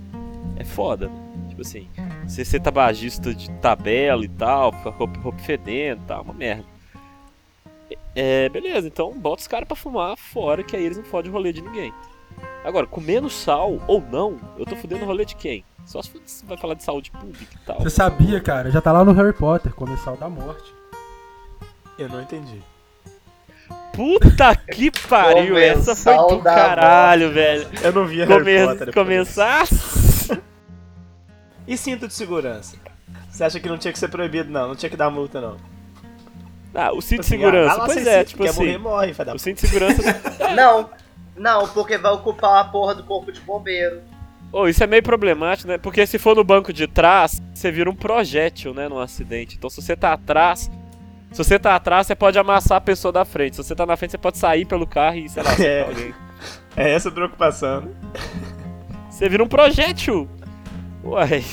[0.58, 1.16] é foda, né?
[1.50, 1.88] Tipo assim,
[2.28, 6.66] você ser tabagista de tabela e tal, fica roupa, roupa fedendo e tal, uma merda.
[8.16, 11.34] É, beleza, então bota os caras pra fumar fora, que aí eles não fodem o
[11.34, 11.94] rolê de ninguém.
[12.64, 15.64] Agora, comendo sal ou não, eu tô fudendo o rolê de quem?
[15.86, 17.78] Só se você vai falar de saúde pública e tal.
[17.80, 18.72] Você sabia, cara?
[18.72, 20.74] Já tá lá no Harry Potter, comer sal da morte.
[22.00, 22.60] Eu não entendi.
[23.94, 27.68] Puta que pariu, essa foi do caralho, velho.
[27.84, 28.86] Eu não vi Come- Harry Potter.
[28.88, 28.96] depois.
[28.96, 29.66] começar.
[31.68, 32.78] E cinto de segurança?
[33.30, 34.70] Você acha que não tinha que ser proibido, não?
[34.70, 35.58] Não tinha que dar multa, não?
[36.74, 38.60] Ah, o cinto de assim, ah, segurança, pois é, tipo quer assim.
[38.66, 40.02] morrer, morre, vai dar O cinto de segurança.
[40.56, 40.90] Não,
[41.38, 44.02] não, porque vai ocupar a porra do corpo de bombeiro.
[44.54, 45.78] Ô, isso é meio problemático, né?
[45.78, 48.88] Porque se for no banco de trás, você vira um projétil, né?
[48.88, 49.56] Num acidente.
[49.58, 50.70] Então se você tá atrás,
[51.32, 53.58] Se você tá atrás, você pode amassar a pessoa da frente.
[53.58, 55.82] Se você tá na frente, você pode sair pelo carro e, sei lá, acertar É.
[55.82, 56.14] alguém.
[56.78, 57.82] É essa a preocupação.
[57.82, 57.92] né?
[59.10, 60.30] Você vira um projétil.
[61.06, 61.44] Uai,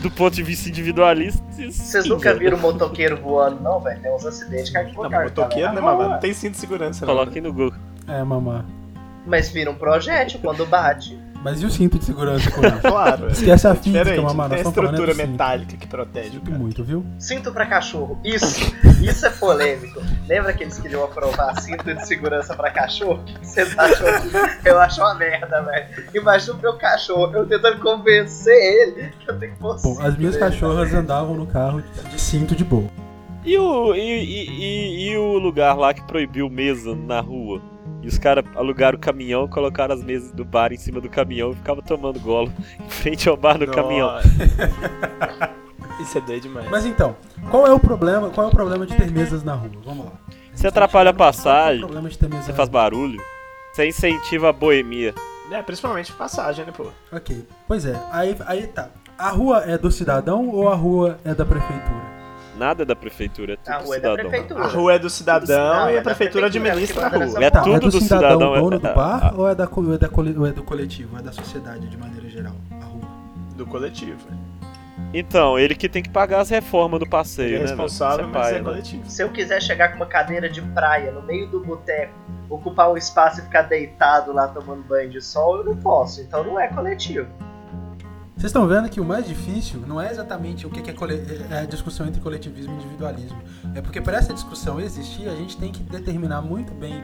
[0.00, 1.42] do ponto de vista individualista.
[1.52, 2.40] Vocês nunca velho.
[2.40, 4.00] viram motoqueiro voando, não, velho?
[4.00, 6.08] Tem uns acidentes que Não, a mas motoqueiro, né, mamãe?
[6.08, 7.04] Não tem cinto de segurança.
[7.04, 7.78] Coloquem no Google.
[8.08, 8.64] É, mamá.
[9.26, 11.18] Mas vira um projétil quando bate.
[11.42, 12.80] Mas e o cinto de segurança com isso?
[12.82, 13.28] Claro.
[13.30, 14.48] Esquece a é física, diferente, mamãe.
[14.48, 16.28] Tem a é estrutura metálica que protege.
[16.28, 16.58] o Sinto cara.
[16.58, 17.04] muito, viu?
[17.18, 18.20] Cinto pra cachorro.
[18.24, 18.60] Isso,
[19.02, 20.00] isso é polêmico.
[20.28, 23.20] Lembra que eles queriam aprovar cinto de segurança pra cachorro?
[23.20, 24.06] O que vocês acham?
[24.64, 25.86] Eu acho uma merda, velho.
[26.14, 30.16] Imagina o meu cachorro, eu tentando convencer ele que eu tenho que pôr Bom, as
[30.16, 30.38] minhas nele.
[30.38, 32.88] cachorras andavam no carro de, de cinto de boa.
[33.44, 37.60] E o, e, e- e- e o lugar lá que proibiu mesa na rua?
[38.02, 41.52] E os caras alugaram o caminhão, colocaram as mesas do bar em cima do caminhão
[41.52, 42.52] e ficavam tomando golo
[42.84, 44.08] em frente ao bar do caminhão.
[44.08, 44.28] Nossa.
[46.00, 46.68] Isso é doido demais.
[46.68, 47.14] Mas então,
[47.50, 48.30] qual é o problema?
[48.30, 49.70] Qual é o problema de ter mesas na rua?
[49.84, 50.12] Vamos lá.
[50.52, 52.80] Você atrapalha a Qual é o passagem, problema de ter mesa você faz rua?
[52.80, 53.22] barulho,
[53.72, 55.14] você incentiva a boemia.
[55.50, 56.86] É, principalmente passagem, né, pô?
[57.12, 58.88] Ok, pois é, aí, aí tá.
[59.18, 62.11] A rua é do cidadão ou a rua é da prefeitura?
[62.56, 64.30] Nada é da prefeitura, é tudo A do rua é da cidadão.
[64.30, 64.60] prefeitura.
[64.64, 67.44] A rua é do cidadão Não, e é a da prefeitura prefeitura, administra a rua.
[67.44, 69.48] É Tá, tudo é do, do cidadão cidadão, é- dono do é- bar a- ou,
[69.48, 72.28] é da, ou é da cole- ou é do coletivo, é da sociedade de maneira
[72.28, 72.54] geral?
[72.80, 73.00] A rua.
[73.56, 74.18] Do coletivo.
[75.14, 77.66] Então, ele que tem que pagar as reformas do passeio, Ele é né?
[77.66, 78.64] responsável, Você mas paga, é né?
[78.64, 79.10] coletivo.
[79.10, 82.12] Se eu quiser chegar com uma cadeira de praia no meio do boteco,
[82.48, 86.20] ocupar um espaço e ficar deitado lá tomando banho de sol, eu não posso.
[86.20, 87.28] Então não é coletivo.
[88.36, 91.58] Vocês estão vendo que o mais difícil não é exatamente o que é, cole- é
[91.60, 93.40] a discussão entre coletivismo e individualismo.
[93.74, 96.94] É porque para essa discussão existir, a gente tem que determinar muito bem,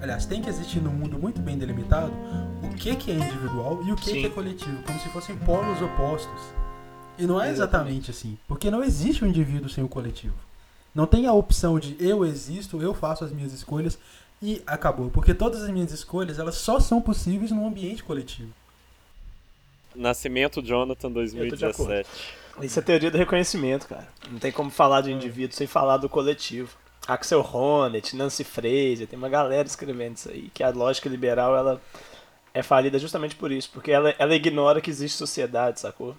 [0.00, 2.12] aliás, tem que existir num mundo muito bem delimitado
[2.62, 5.82] o que que é individual e o que que é coletivo, como se fossem polos
[5.82, 6.40] opostos.
[7.18, 10.34] E não é exatamente assim, porque não existe o indivíduo sem o coletivo.
[10.94, 13.98] Não tem a opção de eu existo, eu faço as minhas escolhas
[14.40, 18.50] e acabou, porque todas as minhas escolhas, elas só são possíveis num ambiente coletivo.
[19.96, 22.08] Nascimento Jonathan Eu tô de 2017.
[22.62, 24.08] Isso é teoria do reconhecimento, cara.
[24.30, 26.70] Não tem como falar de indivíduo sem falar do coletivo.
[27.06, 31.80] Axel Honneth, Nancy Fraser, tem uma galera escrevendo isso aí, que a lógica liberal ela
[32.52, 36.16] é falida justamente por isso, porque ela, ela ignora que existe sociedade, sacou?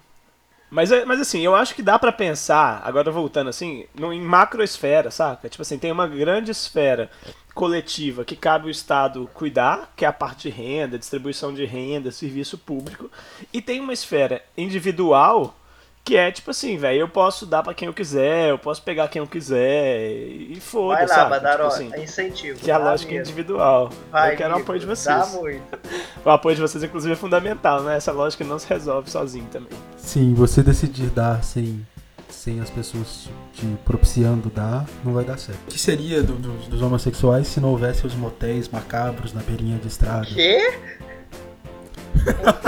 [0.70, 4.20] Mas, é- mas assim, eu acho que dá pra pensar, agora voltando assim, no, em
[4.20, 5.48] macroesfera, saca?
[5.48, 7.10] Tipo assim, tem uma grande esfera
[7.58, 12.12] coletiva que cabe o Estado cuidar, que é a parte de renda, distribuição de renda,
[12.12, 13.10] serviço público,
[13.52, 15.56] e tem uma esfera individual
[16.04, 19.08] que é tipo assim, velho, eu posso dar pra quem eu quiser, eu posso pegar
[19.08, 21.30] quem eu quiser e Vai foda, lá, sabe?
[21.30, 22.60] Badaró, Tipo assim, é incentivo.
[22.60, 23.24] que é a dá lógica mesmo.
[23.26, 23.90] individual.
[24.12, 25.32] Vai, eu quero o amigo, apoio de Dá vocês.
[25.34, 25.78] muito.
[26.24, 27.96] O apoio de vocês, inclusive, é fundamental, né?
[27.96, 29.76] Essa lógica não se resolve sozinho também.
[29.98, 31.84] Sim, você decidir dar sem,
[32.30, 35.58] sem as pessoas te propiciando dar, não vai dar certo.
[35.66, 39.78] O que seria do- dos- dos homossexuais se não houvesse os motéis macabros na beirinha
[39.78, 40.26] de estrada?
[40.26, 40.74] Quê?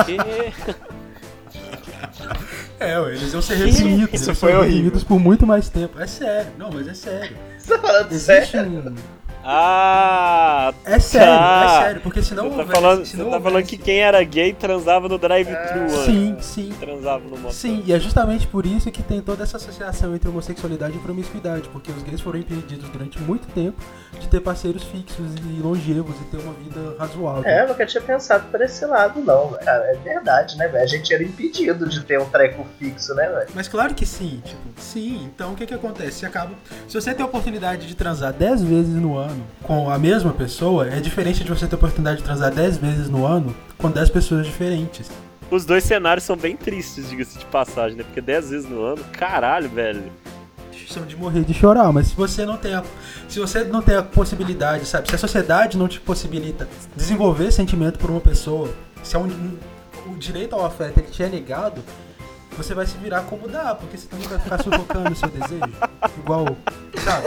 [0.07, 0.17] Que-
[2.79, 4.15] É, ué, eles iam ser reprimidos.
[4.15, 4.93] Isso eles foi foram horrível.
[5.07, 6.01] por muito mais tempo.
[6.01, 7.37] É sério, não, mas é sério.
[7.59, 8.71] Você tá falando Existe sério?
[8.71, 8.95] um.
[9.45, 10.73] Ah!
[10.85, 11.65] É sério, Tá.
[11.81, 13.99] é sério, porque se não Você tá houvesse- falando, se você tá falando que quem
[14.01, 15.95] era gay transava no drive-thru antes.
[16.05, 16.73] Sim, sim.
[16.79, 17.53] Transava no motel.
[17.53, 21.69] Sim, e é justamente por isso que tem toda essa associação entre homossexualidade e promiscuidade,
[21.71, 23.81] porque os gays foram impedidos durante muito tempo
[24.19, 27.45] de ter parceiros fixos e longevos e ter uma vida razoável.
[27.45, 29.65] É, eu nunca tinha pensado por esse lado, não, velho.
[29.65, 30.85] Cara, é verdade, né, velho?
[30.85, 33.49] A gente era impedido de ter um treco fixo, né, velho?
[33.55, 35.25] Mas claro que sim, tipo, sim.
[35.35, 36.19] Então o que que acontece?
[36.21, 36.53] Você acaba.
[36.89, 39.30] Se você tem a oportunidade de transar 10 vezes no ano
[39.63, 43.09] com a mesma pessoa, é diferente de você ter a oportunidade de transar 10 vezes
[43.09, 45.11] no ano com 10 pessoas diferentes.
[45.51, 48.05] Os dois cenários são bem tristes, diga-se de passagem, né?
[48.05, 50.03] Porque 10 vezes no ano, caralho, velho.
[50.89, 52.83] São de morrer de chorar, mas se você não tem a,
[53.29, 55.09] se você não tem a possibilidade, sabe?
[55.09, 58.69] Se a sociedade não te possibilita desenvolver sentimento por uma pessoa,
[59.01, 59.57] se é um, um-
[60.13, 61.81] o direito ao afeto ele te é negado,
[62.57, 65.63] você vai se virar como dá, porque você também vai ficar sufocando o seu desejo.
[66.19, 66.47] Igual,
[67.05, 67.27] sabe?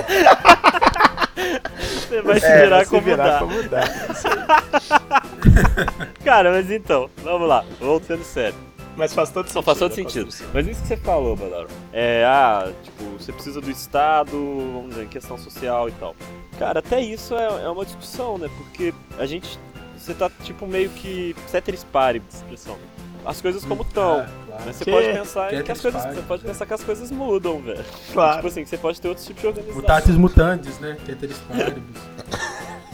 [1.80, 3.39] Você vai se É, virar Vai se como virar dá.
[3.39, 3.82] como dá.
[6.24, 8.56] Cara, mas então, vamos lá, voltando sério.
[8.96, 9.56] Mas faz todo sentido.
[9.56, 10.26] Não faz todo a sentido.
[10.26, 10.52] construção.
[10.54, 11.67] Mas isso que você falou, Badaro.
[11.91, 16.15] É, ah, tipo, você precisa do Estado, vamos dizer, em questão social e tal.
[16.60, 18.48] Cara, até isso é, é uma discussão, né?
[18.56, 19.58] Porque a gente.
[19.98, 21.36] Você tá, tipo, meio que.
[21.48, 22.78] Ceteris paribus, expressão.
[23.26, 24.28] As coisas como estão.
[24.54, 24.63] Claro.
[24.66, 24.92] Mas você Que?
[24.92, 26.16] pode pensar em que Ceteris as coisas.
[26.16, 26.48] Você pode é.
[26.48, 27.86] pensar que as coisas mudam, velho.
[28.12, 28.36] Claro.
[28.36, 29.82] Tipo assim, que você pode ter outros tipos de organização.
[29.82, 30.98] Mutatis mutandis, né?
[31.06, 32.02] Ceteris paribus.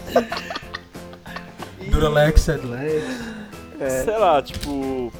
[1.91, 3.03] Duralex, Sedlex.
[3.79, 5.11] É, Sei lá, tipo.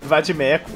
[0.00, 0.70] Vadimeco.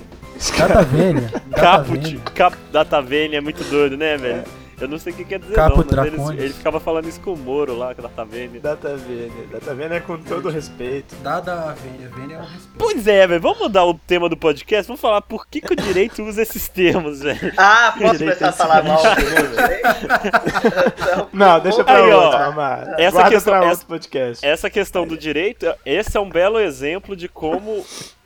[0.59, 1.31] Data Vênia.
[1.47, 4.45] Data Caput, cap, Data Vênia é muito doido, né, velho?
[4.81, 7.21] Eu não sei o que quer dizer Capo não, mas ele, ele ficava falando isso
[7.21, 8.61] com o Moro lá, que ela tá vendo.
[8.61, 9.47] Data Vênia.
[9.51, 11.15] Data Vênia é com todo respeito.
[11.23, 12.75] Dada a Vênia, Vênia é um respeito.
[12.79, 14.87] Pois é, velho, vamos mudar o tema do podcast?
[14.89, 17.53] Vamos falar por que, que o direito usa esses termos, velho.
[17.57, 19.27] Ah, posso começar a a falar mal bicho,
[21.33, 22.25] Não, Não, deixa pra Aí, ó.
[22.25, 22.95] outro, Amar.
[22.99, 24.47] Essa Guarda questão- pra essa- podcast.
[24.47, 27.85] Essa questão do direito, esse é um belo exemplo de como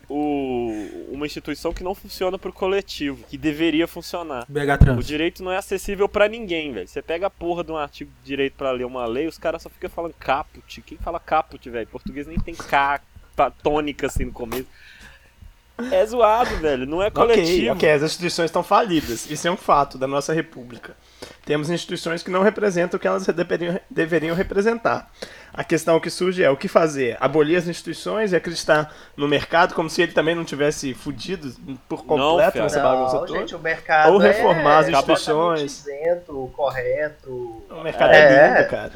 [0.09, 4.45] o, uma instituição que não funciona pro coletivo, que deveria funcionar.
[4.99, 6.87] O direito não é acessível pra ninguém, velho.
[6.87, 9.61] Você pega a porra de um artigo de direito pra ler uma lei, os caras
[9.61, 10.81] só ficam falando caput.
[10.81, 11.87] Quem fala caput, velho?
[11.87, 13.01] Português nem tem K
[13.63, 14.67] tônica assim no começo.
[15.91, 16.85] É zoado, velho.
[16.85, 17.73] Não é coletivo.
[17.73, 19.29] ok, as instituições estão falidas.
[19.29, 20.95] Isso é um fato da nossa república.
[21.45, 25.11] Temos instituições que não representam o que elas deveriam, deveriam representar.
[25.53, 27.17] A questão que surge é o que fazer?
[27.19, 31.51] Abolir as instituições e acreditar no mercado como se ele também não tivesse fudido
[31.87, 32.63] por completo fiado.
[32.65, 33.39] nessa bagunça não, toda?
[33.39, 35.79] gente, o mercado Ou reformar as é instituições.
[35.79, 37.63] completamente isento, correto.
[37.69, 38.57] O mercado é, É.
[38.57, 38.91] lindo, cara.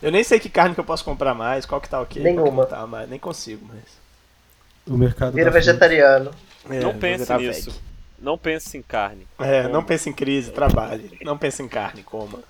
[0.00, 2.62] Eu nem sei que carne que eu posso comprar mais, qual que tá ok, Nenhuma.
[2.62, 3.97] não tá mais, nem consigo mais.
[4.88, 5.66] O mercado Vira fruta.
[5.66, 6.30] vegetariano.
[6.70, 7.70] É, Não pense nisso.
[7.70, 7.80] veg.
[8.20, 9.26] Não pense em carne.
[9.38, 11.18] É, não pense em crise, trabalhe.
[11.22, 12.40] Não pense em carne, coma.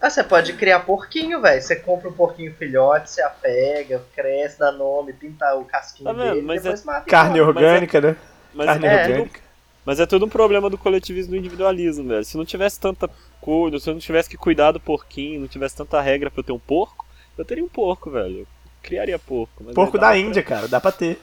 [0.00, 1.60] Ah, você pode criar porquinho, velho.
[1.62, 6.34] Você compra um porquinho filhote, você apega, cresce, dá nome, pinta o casquinho Tá vendo?
[6.34, 7.40] dele, Mas depois mata e Carne come.
[7.42, 8.16] orgânica, né?
[8.54, 9.40] Mas Carne é, orgânica.
[9.84, 12.24] Mas é tudo um problema do coletivismo e do individualismo, velho.
[12.24, 15.74] Se não tivesse tanta coisa, se eu não tivesse que cuidar do porquinho, não tivesse
[15.74, 17.04] tanta regra pra eu ter um porco,
[17.36, 18.40] eu teria um porco, velho.
[18.40, 18.46] Eu
[18.82, 19.64] criaria porco.
[19.64, 21.18] mas Porco da pra- Índia, cara, dá pra ter.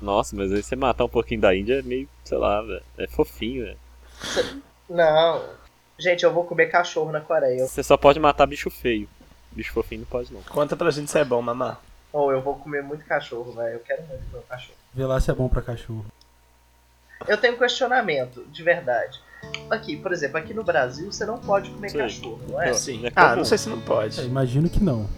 [0.00, 2.82] Nossa, mas aí você matar um porquinho da Índia é meio, sei lá, velho.
[2.98, 3.78] É fofinho, velho.
[4.88, 5.42] Não.
[5.98, 7.66] Gente, eu vou comer cachorro na Coreia.
[7.66, 9.08] Você só pode matar bicho feio.
[9.52, 10.42] Bicho fofinho não pode, não.
[10.42, 11.78] Conta pra gente se é bom, mamá.
[12.12, 13.74] Ou eu vou comer muito cachorro, velho.
[13.74, 14.76] Eu quero muito comer um cachorro.
[14.92, 16.04] Vê lá se é bom pra cachorro.
[17.26, 19.18] Eu tenho um questionamento, de verdade.
[19.70, 21.98] Aqui, por exemplo, aqui no Brasil você não pode comer Sim.
[21.98, 22.72] cachorro, não é?
[22.74, 23.06] Sim.
[23.06, 24.20] é Ah, não sei se não É, pode.
[24.22, 25.08] imagino que não.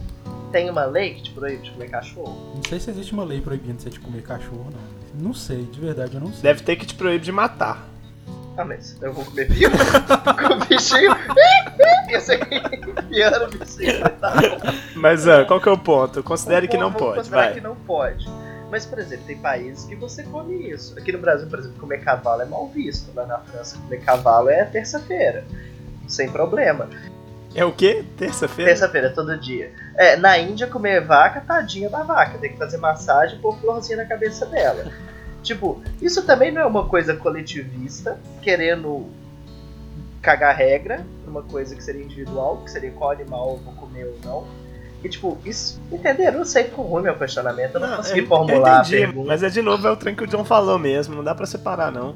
[0.51, 2.53] Tem uma lei que te proíbe de comer cachorro?
[2.55, 5.27] Não sei se existe uma lei proibindo você de comer cachorro, não.
[5.27, 6.41] Não sei, de verdade eu não sei.
[6.41, 7.87] Deve ter que te proíbe de matar.
[8.57, 9.71] Ah, mas eu vou comer vivo?
[9.77, 11.11] Com o bichinho.
[12.09, 12.39] Ia ser
[13.07, 14.09] piano o bichinho.
[14.19, 14.33] Tá?
[14.95, 16.23] Mas ah, qual que é o ponto?
[16.23, 17.53] Considere que não pode, considerar vai.
[17.53, 18.27] que não pode.
[18.71, 20.97] Mas, por exemplo, tem países que você come isso.
[20.97, 23.11] Aqui no Brasil, por exemplo, comer cavalo é mal visto.
[23.15, 25.43] Lá na França, comer cavalo é terça-feira.
[26.07, 26.89] Sem problema.
[27.55, 28.05] É o quê?
[28.17, 28.71] Terça-feira?
[28.71, 29.71] Terça-feira, todo dia.
[29.95, 32.37] É, na Índia, comer vaca, tadinha da vaca.
[32.37, 34.91] Tem que fazer massagem e pôr florzinha na cabeça dela.
[35.41, 39.07] tipo, isso também não é uma coisa coletivista, querendo
[40.21, 44.19] cagar regra numa coisa que seria individual, que seria qual animal eu vou comer ou
[44.23, 44.58] não.
[45.03, 46.39] E tipo, isso, entenderam?
[46.39, 49.49] Não sei, ficou ruim meu questionamento, eu não, consegui eu- formular eu entendi, mas é
[49.49, 52.15] de novo é o trem que o John falou mesmo, não dá pra separar não.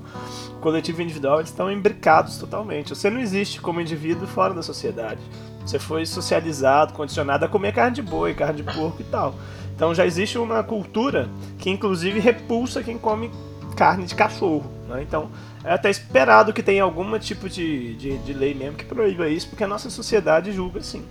[0.50, 2.90] O coletivo e individual eles estão imbricados totalmente.
[2.90, 5.22] Você não existe como indivíduo fora da sociedade.
[5.66, 9.34] Você foi socializado, condicionado a comer carne de boi, carne de porco e tal.
[9.76, 13.32] Então já existe uma cultura que inclusive repulsa quem come
[13.78, 14.70] carne de cachorro.
[14.90, 15.02] né?
[15.02, 15.30] Então
[15.64, 19.48] é até esperado que tenha algum tipo de, de, de lei mesmo que proíba isso,
[19.48, 21.04] porque a nossa sociedade julga assim.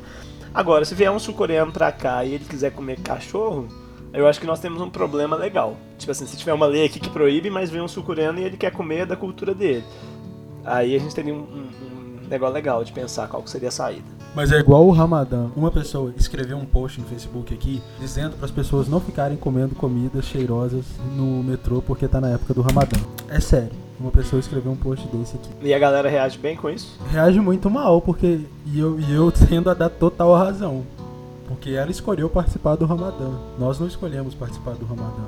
[0.54, 3.66] Agora, se vier um sul-coreano pra cá e ele quiser comer cachorro,
[4.12, 5.76] eu acho que nós temos um problema legal.
[5.98, 8.56] Tipo assim, se tiver uma lei aqui que proíbe, mas vem um sul-coreano e ele
[8.56, 9.84] quer comer da cultura dele.
[10.64, 14.04] Aí a gente teria um, um- um negócio legal de pensar qual seria a saída.
[14.34, 15.48] Mas é igual o Ramadã.
[15.56, 19.74] Uma pessoa escreveu um post no Facebook aqui dizendo para as pessoas não ficarem comendo
[19.74, 20.84] comidas cheirosas
[21.16, 22.96] no metrô porque tá na época do Ramadã.
[23.28, 23.72] É sério.
[24.02, 25.48] Uma pessoa escreveu um post desse aqui.
[25.62, 26.98] E a galera reage bem com isso?
[27.08, 28.40] Reage muito mal, porque.
[28.66, 30.82] E eu, e eu tendo a dar total razão.
[31.46, 33.30] Porque ela escolheu participar do Ramadã.
[33.60, 35.22] Nós não escolhemos participar do Ramadã.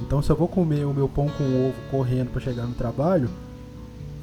[0.00, 3.28] Então se eu vou comer o meu pão com ovo correndo para chegar no trabalho,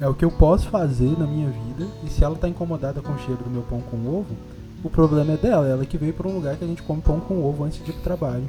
[0.00, 1.86] é o que eu posso fazer na minha vida.
[2.02, 4.34] E se ela tá incomodada com o cheiro do meu pão com ovo,
[4.82, 5.66] o problema é dela.
[5.66, 7.90] Ela que veio para um lugar que a gente come pão com ovo antes de
[7.90, 8.48] ir pro trabalho.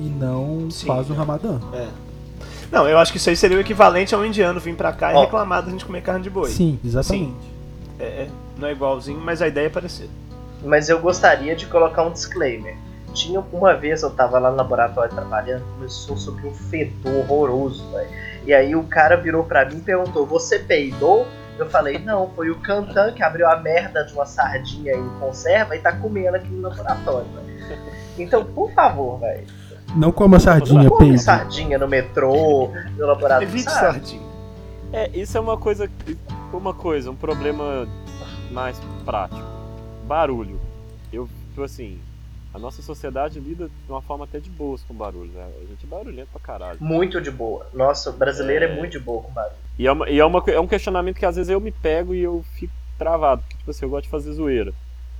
[0.00, 1.14] E não Sim, faz o.
[1.14, 1.60] Ramadã.
[1.72, 1.88] É.
[2.70, 5.12] Não, eu acho que isso aí seria o equivalente a um indiano vir pra cá
[5.12, 5.20] e Ó.
[5.22, 6.50] reclamar da gente comer carne de boi.
[6.50, 7.34] Sim, exatamente.
[7.98, 10.10] É, é, não é igualzinho, mas a ideia é parecida.
[10.62, 12.76] Mas eu gostaria de colocar um disclaimer.
[13.12, 18.10] Tinha uma vez eu tava lá no laboratório trabalhando, começou sobre um fedor horroroso, velho.
[18.44, 21.26] E aí o cara virou pra mim e perguntou: Você peidou?
[21.56, 25.76] Eu falei: Não, foi o Cantan que abriu a merda de uma sardinha em conserva
[25.76, 27.78] e tá comendo aqui no laboratório, velho.
[28.18, 29.46] Então, por favor, velho.
[29.96, 33.46] Não coma sardinha, Não come sardinha no metrô, no laboratório.
[33.48, 34.22] Evite sardinha.
[34.92, 35.88] é, isso é uma coisa.
[36.52, 37.86] Uma coisa, um problema
[38.50, 39.42] mais prático.
[40.06, 40.60] Barulho.
[41.12, 41.98] Eu, tipo assim.
[42.52, 45.44] a nossa sociedade lida de uma forma até de boas com barulho, né?
[45.62, 46.78] A gente é barulhento pra caralho.
[46.80, 47.66] Muito de boa.
[47.74, 48.76] Nossa, o brasileiro é, É.
[48.76, 49.56] muito de boa com barulho.
[49.76, 52.14] E, é, uma, e é, uma, é um questionamento que às vezes eu me pego
[52.14, 53.42] e eu fico travado.
[53.42, 54.72] Porque, tipo assim, eu gosto de fazer zoeira.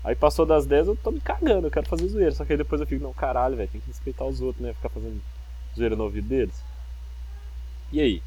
[0.05, 2.31] Aí passou das 10, eu tô me cagando, eu quero fazer zoeira.
[2.33, 4.73] Só que aí depois eu fico, não, caralho, velho, tem que respeitar os outros, né?
[4.75, 5.21] Ficar fazendo
[5.75, 6.63] zoeira no ouvido deles.
[7.91, 8.23] E aí?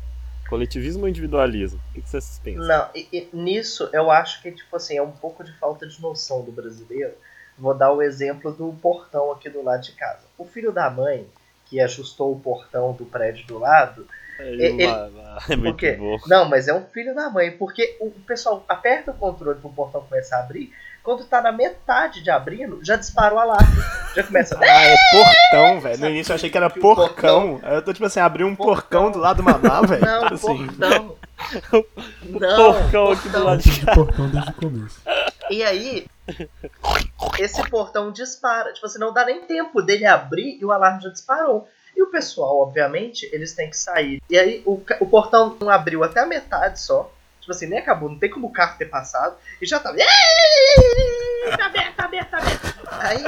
[0.49, 1.79] Coletivismo ou individualismo?
[1.89, 2.65] O que, que vocês pensam?
[2.65, 6.01] Não, e- e nisso eu acho que, tipo assim, é um pouco de falta de
[6.01, 7.13] noção do brasileiro.
[7.57, 10.25] Vou dar o exemplo do portão aqui do lado de casa.
[10.37, 11.27] O filho da mãe,
[11.65, 14.07] que ajustou o portão do prédio do lado,
[14.39, 14.83] É, ele-
[15.49, 16.17] é muito bom.
[16.27, 20.01] Não, mas é um filho da mãe, porque o pessoal aperta o controle pro portão
[20.03, 20.71] começar a abrir,
[21.07, 23.81] quando tá na metade de abrindo, já dispara o alarme.
[24.13, 24.59] Já começa.
[24.61, 26.01] Ah, é portão, velho.
[26.01, 27.61] No início eu achei que era porcão.
[27.63, 30.05] Aí eu tô tipo assim, abri um porcão do lado do mamá, velho.
[30.05, 30.67] Não, Tipo assim.
[30.67, 31.15] portão.
[32.27, 33.43] Não, porcão aqui do portão.
[33.45, 35.01] lado de portão desde o começo.
[35.49, 36.07] E aí,
[37.39, 38.73] esse portão dispara.
[38.73, 41.69] Tipo assim, não dá nem tempo dele abrir e o alarme já disparou.
[41.95, 44.21] E o pessoal, obviamente, eles têm que sair.
[44.29, 47.09] E aí o, o portão não abriu até a metade só.
[47.47, 49.37] Tipo assim, nem acabou, não tem como o carro ter passado.
[49.61, 49.95] E já tava.
[51.57, 52.87] Tá aberto, tá aberto, tá aberto.
[52.91, 53.23] Aí,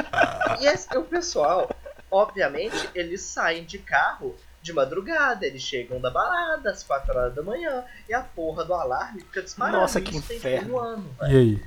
[0.60, 1.70] e esse- o pessoal,
[2.10, 5.46] obviamente, eles saem de carro de madrugada.
[5.46, 7.82] Eles chegam da balada às 4 horas da manhã.
[8.06, 9.78] E a porra do alarme fica disparando.
[9.78, 10.74] Nossa, que Isso inferno.
[10.74, 11.32] um ano, velho.
[11.32, 11.64] E aí?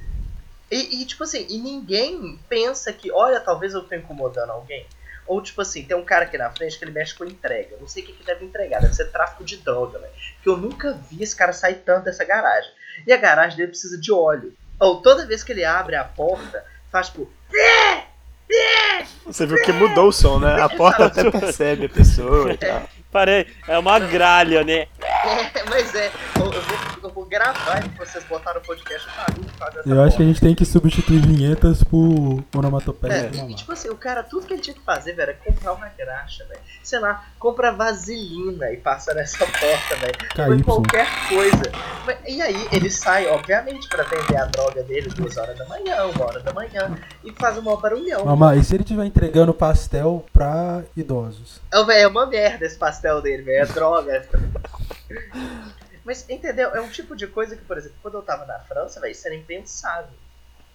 [0.72, 4.86] E, e, tipo assim, e ninguém pensa que, olha, talvez eu tô incomodando alguém.
[5.26, 7.78] Ou tipo assim, tem um cara aqui na frente que ele mexe com entrega.
[7.80, 10.12] Não sei o que, que deve entregar, deve ser tráfico de droga, velho.
[10.42, 12.72] Que eu nunca vi esse cara sair tanto dessa garagem.
[13.08, 14.54] E a garagem dele precisa de óleo.
[14.80, 17.32] Ou toda vez que ele abre a porta, faz tipo.
[19.26, 20.62] Você viu que mudou o som, né?
[20.62, 22.84] A porta até percebe a pessoa e tal.
[23.12, 24.88] Parei, é uma gralha, né?
[25.02, 29.46] É, mas é, eu, eu vou, vou gravar e vocês botaram no podcast o barulho
[29.50, 33.50] que faz essa Eu acho que a gente tem que substituir vinhetas por onomatopeia É,
[33.50, 35.88] e, tipo assim, o cara, tudo que ele tinha que fazer, velho, é comprar uma
[35.90, 36.60] graxa, velho.
[36.82, 40.64] Sei lá, compra vaselina e passa nessa porta, velho.
[40.64, 41.72] Qualquer coisa.
[42.28, 46.26] E aí ele sai, obviamente, pra vender a droga dele duas horas da manhã, uma
[46.26, 48.26] hora da manhã, e faz um maior barulhão.
[48.26, 51.62] Mamá, e se ele estiver entregando pastel pra idosos?
[51.74, 53.64] Ô, velho, é uma merda esse pastel dele, velho.
[53.64, 54.28] É droga.
[56.04, 56.76] Mas, entendeu?
[56.76, 59.26] É um tipo de coisa que, por exemplo, quando eu tava na França, velho, isso
[59.28, 60.18] era impensável.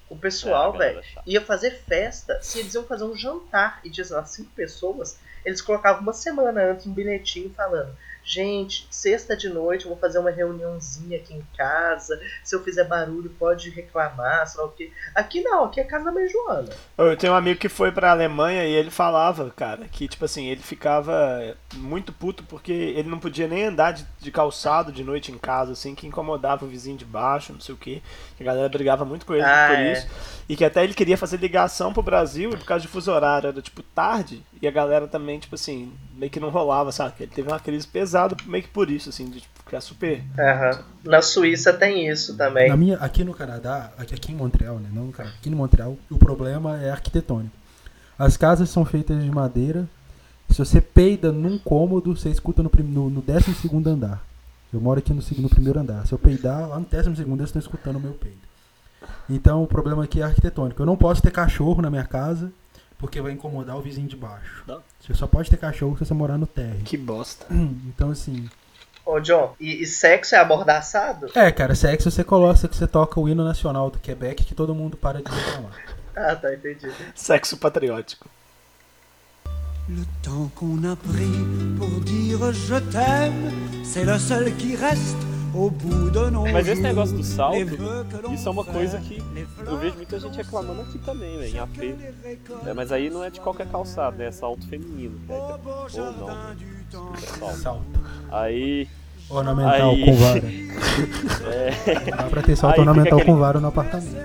[0.08, 4.04] O pessoal, É, velho, ia fazer festa, se eles iam fazer um jantar e tinha,
[4.04, 7.94] sei lá, cinco pessoas, eles colocavam uma semana antes um bilhetinho falando:
[8.28, 12.20] Gente, sexta de noite eu vou fazer uma reuniãozinha aqui em casa.
[12.44, 14.92] Se eu fizer barulho, pode reclamar, sei lá o quê.
[15.14, 16.68] Aqui não, aqui é casa da mãe Joana.
[16.98, 20.46] Eu tenho um amigo que foi pra Alemanha e ele falava, cara, que tipo assim,
[20.46, 25.32] ele ficava muito puto porque ele não podia nem andar de, de calçado de noite
[25.32, 28.02] em casa, assim, que incomodava o vizinho de baixo, não sei o que.
[28.38, 29.92] A galera brigava muito com ele Ah, por é.
[29.94, 30.06] isso.
[30.46, 33.48] E que até ele queria fazer ligação pro Brasil e por causa de fuso horário,
[33.48, 37.14] era tipo tarde, e a galera também, tipo assim, meio que não rolava, sabe?
[37.20, 40.22] Ele teve uma crise pesada meio que por isso, assim, de tipo, ficar super.
[40.36, 40.82] Aham.
[41.04, 42.68] Na Suíça tem isso também.
[42.68, 44.88] Na minha, aqui no Canadá, aqui, aqui em Montreal, né?
[44.92, 47.56] Não no Canadá, aqui no Montreal, o problema é arquitetônico.
[48.18, 49.88] As casas são feitas de madeira.
[50.50, 53.54] Se você peida num cômodo, você escuta no, no, no 12
[53.86, 54.24] andar.
[54.72, 56.04] Eu moro aqui no, no primeiro andar.
[56.06, 58.48] Se eu peidar lá no 12 segundo, eles estão escutando o meu peido.
[59.30, 60.82] Então o problema aqui é arquitetônico.
[60.82, 62.50] Eu não posso ter cachorro na minha casa,
[62.98, 64.64] porque vai incomodar o vizinho de baixo.
[64.66, 64.82] Não.
[65.00, 66.82] Você só pode ter cachorro se você morar no térreo.
[66.84, 67.46] Que bosta.
[67.88, 68.48] Então assim.
[69.06, 71.28] Ô, John, e, e sexo é amordaçado?
[71.34, 74.96] É, cara, sexo você coloca, você toca o hino nacional do Quebec que todo mundo
[74.96, 75.72] para de reclamar.
[76.20, 76.90] Ah, tá, entendi.
[77.14, 78.28] Sexo patriótico.
[79.88, 85.16] Le temps qu'on a pris pour dire je t'aime, c'est le seul qui reste
[85.48, 87.56] de Mas esse negócio do salto,
[88.32, 89.22] isso é uma coisa que
[89.66, 91.94] eu vejo muita gente reclamando aqui também, velho, em AP.
[92.66, 94.26] É, mas aí não é de qualquer calçado, né?
[94.26, 95.18] É salto feminino.
[95.26, 96.56] que aí- Ou não, né?
[97.14, 97.56] É salto.
[97.58, 97.84] Salto.
[98.30, 98.88] Aí.
[99.30, 100.42] Ornamental Aí- com vara.
[101.52, 102.10] É.
[102.10, 104.16] Dá pra ter salto Aí ornamental aquele- com vara no apartamento.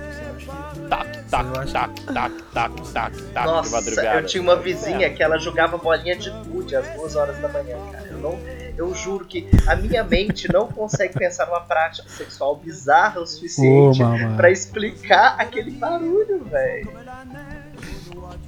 [0.88, 4.20] Tac, tac, tac, tac, tac, tac, tac, de Nossa, madrugada.
[4.20, 7.76] eu tinha uma vizinha que ela jogava bolinha de gude às duas horas da manhã,
[7.92, 8.06] cara.
[8.10, 8.38] Eu, não,
[8.76, 14.00] eu juro que a minha mente não consegue pensar numa prática sexual bizarra o suficiente
[14.02, 14.36] mamãe.
[14.36, 16.88] pra explicar aquele barulho, velho.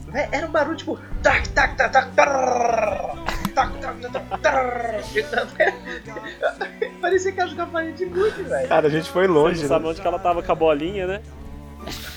[0.09, 0.99] Véi, Era um barulho tipo.
[1.23, 3.17] Tac, tac, tac, tac, tarrr,
[3.55, 5.03] tac, tac, tac, tac, tarrr.
[7.01, 8.69] Parecia que ela jogava bolinha de gude, velho.
[8.69, 9.69] Cara, a gente foi Você longe, né?
[9.69, 11.21] sabe onde que ela tava com a bolinha, né?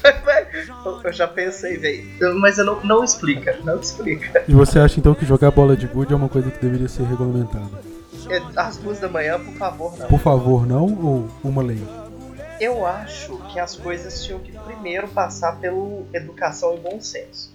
[0.03, 2.39] Eu- Eu já pensei, velho.
[2.39, 4.43] Mas eu não, não explica, não explica.
[4.47, 7.03] E você acha então que jogar bola de gude é uma coisa que deveria ser
[7.03, 7.70] regulamentada?
[8.30, 10.08] É, Às duas da manhã, por favor, não.
[10.08, 11.82] Por favor, não ou uma lei?
[12.60, 17.54] Eu acho que as coisas tinham que primeiro passar pelo educação e bom senso.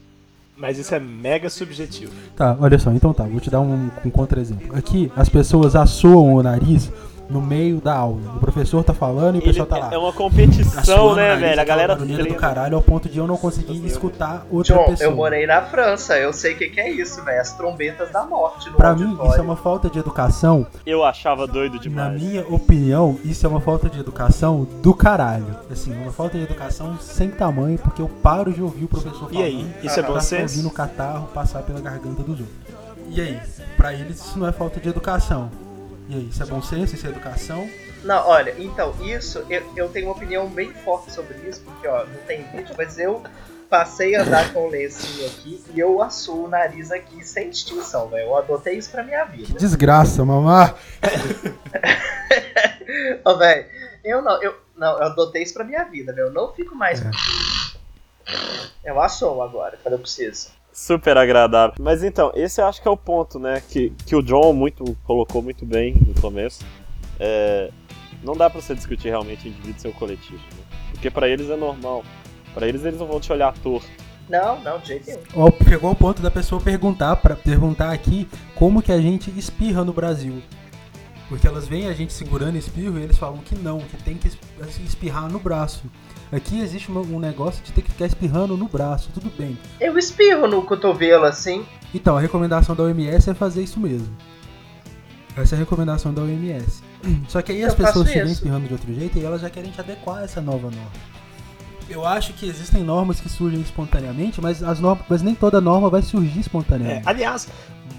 [0.57, 2.13] Mas isso é mega subjetivo.
[2.37, 4.75] Tá, olha só, então tá, vou te dar um, um contra-exemplo.
[4.77, 6.91] Aqui, as pessoas assoam o nariz
[7.29, 8.21] no meio da aula.
[8.37, 9.89] O professor tá falando e o Ele- pessoal tá lá.
[9.93, 11.61] É uma competição, o né, velho?
[11.61, 15.11] A galera barulheira do caralho ao ponto de eu não conseguir escutar outra John, pessoa.
[15.11, 17.41] eu morei na França, eu sei o que, que é isso, velho.
[17.41, 19.31] As trombetas da morte no Pra mim, auditório.
[19.31, 20.67] isso é uma falta de educação.
[20.85, 22.23] Eu achava doido Na demais.
[22.23, 25.47] minha opinião, isso é uma falta de educação do caralho.
[25.71, 29.35] Assim, uma falta de educação sem tamanho, porque eu paro de ouvir o professor E
[29.35, 29.47] falando.
[29.47, 30.55] aí, isso é bom senso?
[30.57, 32.49] ouvir no catarro passar pela garganta dos outros.
[33.11, 33.39] E aí,
[33.77, 35.51] pra eles isso não é falta de educação.
[36.09, 37.69] E aí, isso é bom senso, isso é educação?
[38.03, 42.05] Não, olha, então, isso, eu, eu tenho uma opinião bem forte sobre isso, porque, ó,
[42.05, 43.23] não tem vídeo, mas eu
[43.71, 48.09] passei a andar com o lencinho aqui e eu assoo o nariz aqui sem distinção,
[48.09, 48.29] velho.
[48.29, 49.59] Eu adotei isso pra minha vida.
[49.59, 50.75] Desgraça, mamá.
[53.25, 53.67] Ó, velho,
[54.05, 56.29] eu não, eu, não, eu adotei isso pra minha vida, velho.
[56.29, 57.01] Eu não fico mais.
[57.01, 57.11] É.
[58.85, 60.49] Eu assoo agora, quando eu preciso.
[60.75, 61.75] Super agradável.
[61.79, 63.63] Mas então, esse eu acho que é o ponto, né?
[63.71, 66.65] Que, que o John muito colocou muito bem no começo.
[67.19, 67.71] É,
[68.25, 70.77] não dá pra você discutir realmente indivíduo seu coletivo, né?
[70.91, 72.05] Porque pra eles é normal.
[72.53, 73.87] Pra eles eles não vão te olhar torto.
[74.29, 75.53] Não, não, de jeito nenhum.
[75.69, 79.93] Chegou ao ponto da pessoa perguntar para perguntar aqui como que a gente espirra no
[79.93, 80.43] Brasil.
[81.29, 84.29] Porque elas veem a gente segurando espirro e eles falam que não, que tem que
[84.29, 84.39] es-
[84.85, 85.85] espirrar no braço.
[86.35, 89.57] Aqui existe um negócio de ter que ficar espirrando no braço, tudo bem.
[89.81, 91.65] Eu espirro no cotovelo assim.
[91.95, 94.15] Então, a recomendação da OMS é fazer isso mesmo.
[95.37, 96.83] Essa é a recomendação da OMS.
[97.29, 98.33] Só que aí as Eu faço pessoas ficam isso.
[98.35, 100.91] espirrando de outro jeito e elas já querem te adequar a essa nova norma.
[101.89, 105.91] Eu acho que existem normas que surgem espontaneamente, mas as normas, mas nem toda norma
[105.91, 107.03] vai surgir É, espontaneamente.
[107.07, 107.47] aliás,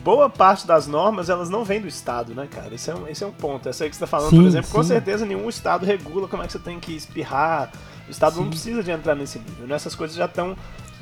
[0.04, 2.74] boa parte das normas elas não vêm do Estado, né, cara?
[2.74, 3.70] Esse é um, esse é um ponto.
[3.70, 4.90] Essa aí que você tá falando, Sim, por exemplo, com sim.
[4.90, 7.72] certeza nenhum Estado regula como é que você tem que espirrar.
[8.08, 8.50] O Estado não Sim.
[8.50, 9.76] precisa de entrar nesse nível, né?
[9.76, 10.56] Essas coisas já estão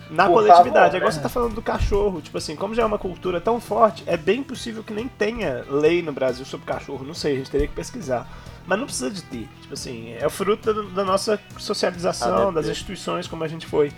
[0.09, 0.73] na Por coletividade.
[0.73, 1.11] favor, é igual né?
[1.11, 2.21] você tá falando do cachorro.
[2.21, 5.65] Tipo assim, como já é uma cultura tão forte, é bem possível que nem tenha
[5.69, 7.03] lei no Brasil sobre cachorro.
[7.05, 8.27] Não sei, a gente teria que pesquisar.
[8.65, 9.49] Mas não precisa de ter.
[9.61, 12.53] Tipo assim, é o fruto da, da nossa socialização, ADP.
[12.55, 13.91] das instituições, como a gente foi.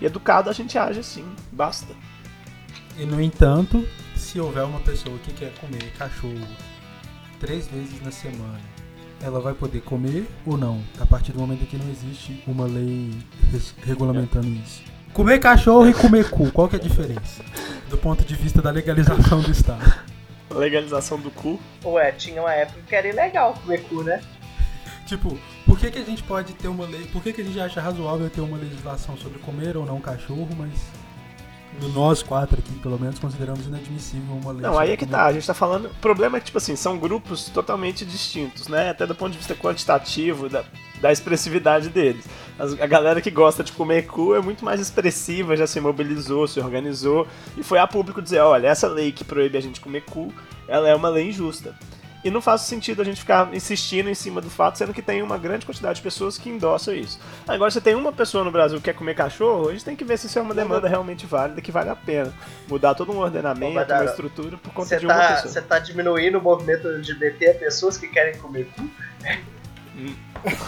[0.00, 1.94] E educado a gente age assim, basta.
[2.98, 6.46] E no entanto, se houver uma pessoa que quer comer cachorro
[7.38, 8.60] três vezes na semana,
[9.22, 10.80] ela vai poder comer ou não?
[11.00, 13.12] A partir do momento que não existe uma lei
[13.84, 14.82] regulamentando isso.
[15.12, 17.42] Comer cachorro e comer cu, qual que é a diferença?
[17.88, 20.04] Do ponto de vista da legalização do Estado.
[20.50, 21.58] Legalização do cu.
[21.84, 24.20] Ué, tinha uma época que era ilegal comer cu, né?
[25.06, 27.06] Tipo, por que, que a gente pode ter uma lei.
[27.06, 30.48] Por que, que a gente acha razoável ter uma legislação sobre comer ou não cachorro,
[30.56, 30.72] mas.
[31.94, 34.62] Nós quatro aqui, pelo menos, consideramos inadmissível uma lei.
[34.62, 35.26] Não, aí é que tá.
[35.26, 35.86] A gente tá falando.
[35.86, 38.90] O problema é que, tipo assim, são grupos totalmente distintos, né?
[38.90, 40.64] Até do ponto de vista quantitativo, da,
[41.00, 42.24] da expressividade deles.
[42.58, 46.58] A galera que gosta de comer cu é muito mais expressiva, já se mobilizou, se
[46.58, 50.32] organizou e foi a público dizer: olha, essa lei que proíbe a gente comer cu,
[50.66, 51.74] ela é uma lei injusta.
[52.26, 55.22] E não faz sentido a gente ficar insistindo em cima do fato, sendo que tem
[55.22, 57.20] uma grande quantidade de pessoas que endossam isso.
[57.46, 60.04] Agora, se tem uma pessoa no Brasil que quer comer cachorro, a gente tem que
[60.04, 62.34] ver se isso é uma demanda realmente válida, que vale a pena.
[62.68, 65.52] Mudar todo um ordenamento, Badara, uma estrutura por conta Você de uma tá, pessoa.
[65.52, 68.90] você tá diminuindo o movimento LGBT a pessoas que querem comer cu?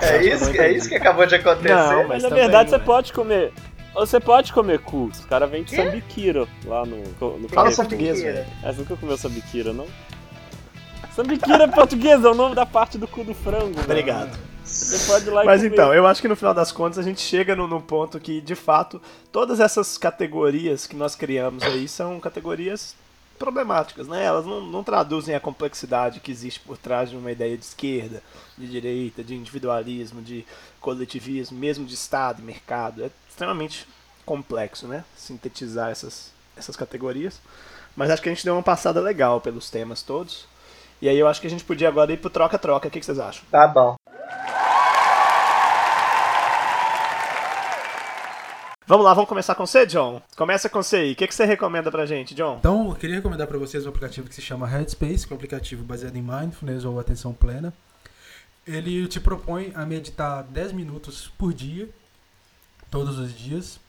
[0.00, 1.68] É isso, que- é isso que acabou de acontecer?
[1.74, 2.78] Não, Mas, mas na verdade você é.
[2.80, 3.52] pode comer.
[3.94, 5.04] Você pode comer cu.
[5.06, 6.96] Os caras vendem sambiquira lá no,
[7.38, 8.14] no Fala mentira.
[8.14, 8.46] velho.
[8.62, 9.86] Ah, Você nunca comeu sambiquira, não?
[11.14, 13.66] Sambiquira portuguesa é o nome da parte do cu do frango.
[13.66, 13.82] mano.
[13.84, 14.36] Obrigado.
[14.64, 17.20] Você pode ir lá Mas então, eu acho que no final das contas a gente
[17.20, 19.00] chega no, no ponto que, de fato,
[19.30, 22.96] todas essas categorias que nós criamos aí são categorias
[23.38, 24.24] problemáticas, né?
[24.24, 28.20] Elas não, não traduzem a complexidade que existe por trás de uma ideia de esquerda,
[28.58, 30.44] de direita, de individualismo, de
[30.80, 33.04] coletivismo, mesmo de Estado e mercado.
[33.04, 33.86] É extremamente
[34.26, 35.04] complexo, né?
[35.16, 37.40] Sintetizar essas, essas categorias.
[37.94, 40.52] Mas acho que a gente deu uma passada legal pelos temas todos.
[41.00, 42.88] E aí eu acho que a gente podia agora ir pro troca-troca.
[42.88, 43.44] O que que vocês acham?
[43.50, 43.96] Tá bom.
[48.86, 50.20] Vamos lá, vamos começar com você, John?
[50.36, 51.12] Começa com você aí.
[51.12, 52.56] O que, que você recomenda pra gente, John?
[52.58, 55.38] Então, eu queria recomendar para vocês um aplicativo que se chama Headspace, que é um
[55.38, 57.72] aplicativo baseado em mindfulness ou atenção plena.
[58.66, 61.88] Ele te propõe a meditar 10 minutos por dia,
[62.90, 63.80] todos os dias.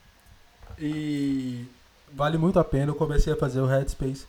[0.80, 1.66] E
[2.14, 2.91] vale muito a pena.
[2.91, 4.26] Eu comecei a fazer o Headspace,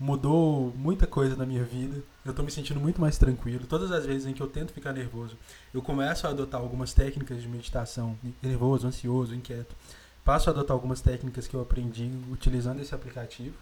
[0.00, 2.02] mudou muita coisa na minha vida.
[2.24, 3.66] Eu tô me sentindo muito mais tranquilo.
[3.66, 5.36] Todas as vezes em que eu tento ficar nervoso,
[5.74, 9.76] eu começo a adotar algumas técnicas de meditação, nervoso, ansioso, inquieto.
[10.24, 13.54] Passo a adotar algumas técnicas que eu aprendi utilizando esse aplicativo.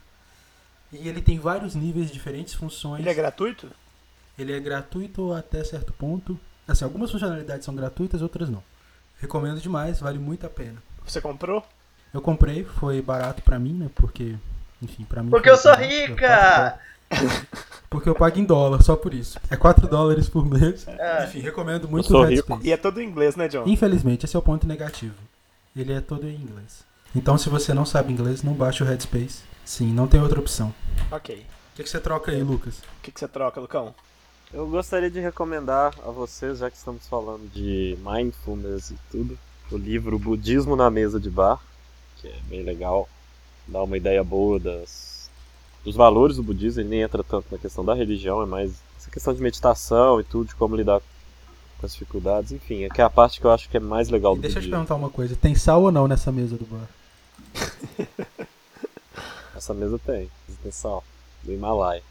[0.93, 3.01] E ele tem vários níveis, diferentes funções.
[3.01, 3.69] Ele é gratuito?
[4.39, 6.39] Ele é gratuito até certo ponto.
[6.67, 8.63] Assim, algumas funcionalidades são gratuitas, outras não.
[9.21, 10.81] Recomendo demais, vale muito a pena.
[11.05, 11.67] Você comprou?
[12.15, 13.91] Eu comprei, foi barato pra mim, né?
[13.95, 14.37] Porque,
[14.83, 15.31] enfim, pra mim.
[15.31, 16.79] Porque eu sou rica!
[17.91, 19.41] Porque eu pago em dólar, só por isso.
[19.51, 20.87] É 4 dólares por mês.
[20.89, 21.25] Ah.
[21.29, 22.53] Enfim, recomendo muito o rico.
[22.53, 22.67] Headspace.
[22.69, 23.65] E é todo em inglês, né, John?
[23.67, 25.15] Infelizmente, esse é o ponto negativo.
[25.75, 26.85] Ele é todo em inglês.
[27.17, 29.43] Então, se você não sabe inglês, não baixe o Headspace.
[29.65, 30.75] Sim, não tem outra opção.
[31.11, 31.37] Ok.
[31.37, 32.79] O que, que você troca aí, Lucas?
[32.79, 33.95] O que, que você troca, Lucão?
[34.53, 39.39] Eu gostaria de recomendar a vocês, já que estamos falando de mindfulness e tudo,
[39.71, 41.61] o livro Budismo na Mesa de Bar,
[42.17, 43.09] que é bem legal,
[43.69, 45.31] dá uma ideia boa das,
[45.85, 49.11] dos valores do budismo, ele nem entra tanto na questão da religião, é mais essa
[49.11, 51.01] questão de meditação e tudo, de como lidar
[51.79, 54.09] com as dificuldades, enfim, é que é a parte que eu acho que é mais
[54.09, 56.57] legal E do deixa eu te perguntar uma coisa: tem sal ou não nessa mesa
[56.57, 56.89] do bar?
[59.55, 60.31] Essa mesa tem,
[60.63, 61.05] tem sal,
[61.43, 62.03] do Himalaia.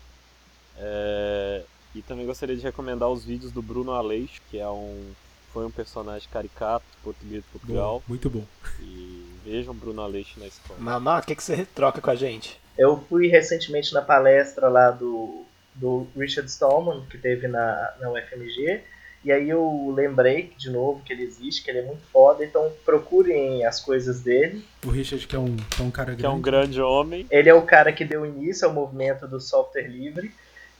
[0.77, 1.63] É,
[1.95, 5.11] E também gostaria de recomendar os vídeos do Bruno Aleixo, que é um
[5.57, 8.03] foi um personagem caricato português de Portugal.
[8.07, 8.43] Muito bom.
[8.79, 10.79] E vejam Bruno Aleixo na escola.
[10.79, 12.59] Mamá, o que, que você troca com a gente?
[12.77, 15.43] Eu fui recentemente na palestra lá do,
[15.73, 18.81] do Richard Stallman, que teve na, na UFMG,
[19.25, 22.71] e aí eu lembrei de novo que ele existe, que ele é muito foda, então
[22.85, 24.63] procurem as coisas dele.
[24.85, 26.21] O Richard, que é um, que é um cara grande.
[26.21, 27.25] Que é um grande homem.
[27.31, 30.31] Ele é o cara que deu início ao movimento do software livre.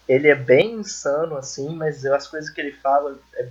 [0.08, 3.48] Ele é bem insano, assim, mas eu- as coisas que ele fala é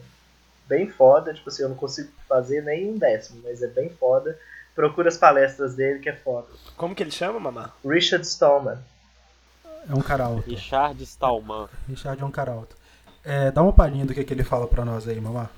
[0.69, 1.33] bem foda.
[1.33, 4.39] Tipo assim, eu não consigo fazer nem um décimo, mas é bem foda.
[4.75, 6.49] Procura as palestras dele que é foda.
[6.77, 7.73] Como que ele chama, mamá?
[7.85, 8.79] Richard Stallman.
[9.89, 10.51] É um cara alto.
[10.51, 11.69] Richard Stallman.
[11.89, 12.77] Richard é um cara alto.
[13.25, 15.49] É, dá uma palhinha do que, que ele fala pra nós aí, mamá.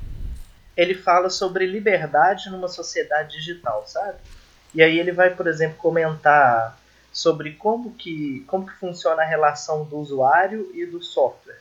[0.76, 4.18] ele fala sobre liberdade numa sociedade digital, sabe?
[4.74, 6.78] E aí ele vai, por exemplo, comentar
[7.12, 11.58] sobre como que, como que funciona a relação do usuário e do software.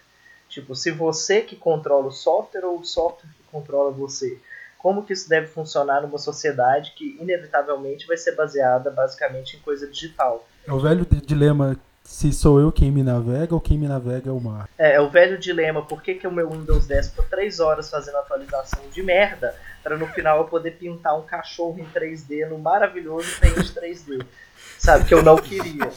[0.49, 4.37] Tipo, se você que controla o software ou o software que controla você.
[4.77, 9.87] Como que isso deve funcionar numa sociedade que inevitavelmente vai ser baseada basicamente em coisa
[9.87, 10.47] digital.
[10.65, 14.29] É o velho di- dilema se sou eu quem me navega ou quem me navega
[14.29, 14.69] é o mar.
[14.77, 17.89] É, é o velho dilema, por que, que o meu Windows 10 ficou 3 horas
[17.89, 22.57] fazendo atualização de merda, para no final eu poder pintar um cachorro em 3D no
[22.57, 24.25] maravilhoso Paint 3D.
[24.79, 25.91] Sabe, que eu não queria.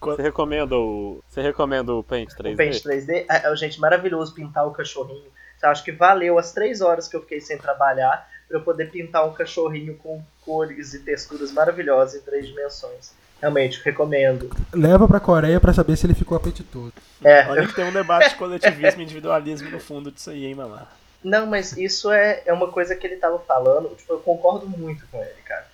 [0.00, 1.22] Você recomenda o.
[1.28, 2.54] Você recomenda o Paint 3D?
[2.54, 5.30] O Paint 3D, é, é, gente, maravilhoso pintar o cachorrinho.
[5.62, 8.90] Eu acho que valeu as 3 horas que eu fiquei sem trabalhar para eu poder
[8.90, 13.12] pintar um cachorrinho com cores e texturas maravilhosas em três dimensões.
[13.40, 14.50] Realmente, recomendo.
[14.72, 16.92] Leva pra Coreia pra saber se ele ficou apetitoso.
[17.22, 20.54] É, Olha que tem um debate de coletivismo e individualismo no fundo disso aí, hein,
[20.54, 20.88] mamá?
[21.22, 25.06] Não, mas isso é, é uma coisa que ele tava falando, tipo, eu concordo muito
[25.08, 25.66] com ele, cara.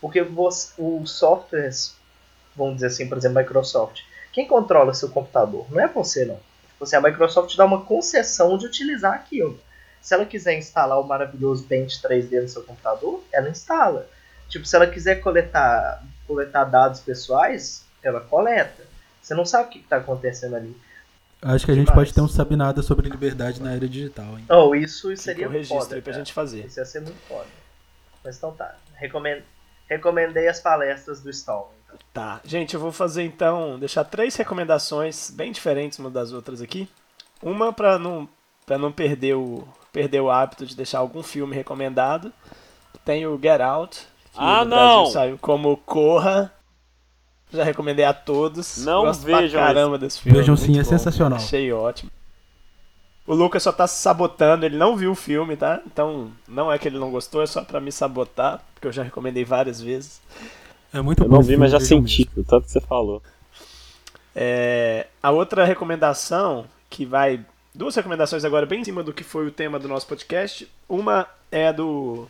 [0.00, 1.96] Porque você, os softwares,
[2.58, 4.02] vamos dizer assim, por exemplo, Microsoft,
[4.32, 5.66] quem controla seu computador?
[5.70, 6.38] Não é você, não.
[6.80, 9.58] Assim, a Microsoft dá uma concessão de utilizar aquilo.
[10.00, 14.08] Se ela quiser instalar o maravilhoso Paint 3D no seu computador, ela instala.
[14.48, 18.84] Tipo, se ela quiser coletar, coletar dados pessoais, ela coleta.
[19.20, 20.76] Você não sabe o que está acontecendo ali.
[21.42, 22.08] Acho que a gente Demais.
[22.08, 24.44] pode ter um sabe nada sobre liberdade na era digital, hein?
[24.48, 26.24] Oh, isso seria o registro foda, aí pra cara.
[26.24, 26.66] gente fazer.
[26.66, 27.46] Isso ia ser muito foda.
[28.24, 28.74] Mas então tá.
[28.94, 29.42] Recomend...
[29.88, 31.77] Recomendei as palestras do Stallman.
[32.12, 36.88] Tá, gente, eu vou fazer então, deixar três recomendações bem diferentes uma das outras aqui.
[37.42, 38.28] Uma pra não
[38.66, 42.32] para não perder o perder o hábito de deixar algum filme recomendado.
[43.04, 44.00] Tem o Get Out,
[44.32, 44.96] que Ah, no não!
[44.96, 46.52] Brasil saiu como Corra.
[47.50, 48.84] Já recomendei a todos.
[48.84, 50.38] Não Gosto vejam pra caramba desse filme.
[50.38, 50.88] Vejam muito sim, é bom.
[50.88, 51.38] sensacional.
[51.38, 52.10] Achei ótimo.
[53.26, 55.80] O Lucas só tá se sabotando, ele não viu o filme, tá?
[55.86, 59.02] Então não é que ele não gostou, é só pra me sabotar, porque eu já
[59.02, 60.20] recomendei várias vezes.
[60.92, 61.34] É muito Eu bom.
[61.34, 63.22] não esse vi, mas já senti, o tanto que você falou.
[64.34, 67.44] É, a outra recomendação, que vai.
[67.74, 70.68] Duas recomendações agora bem em cima do que foi o tema do nosso podcast.
[70.88, 72.26] Uma é do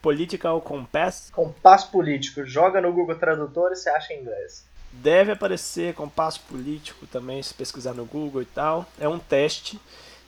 [0.00, 1.30] Political Compass.
[1.30, 2.44] Compasso político.
[2.44, 4.66] Joga no Google Tradutor e você acha em inglês.
[4.92, 8.86] Deve aparecer compasso político também, se pesquisar no Google e tal.
[8.98, 9.78] É um teste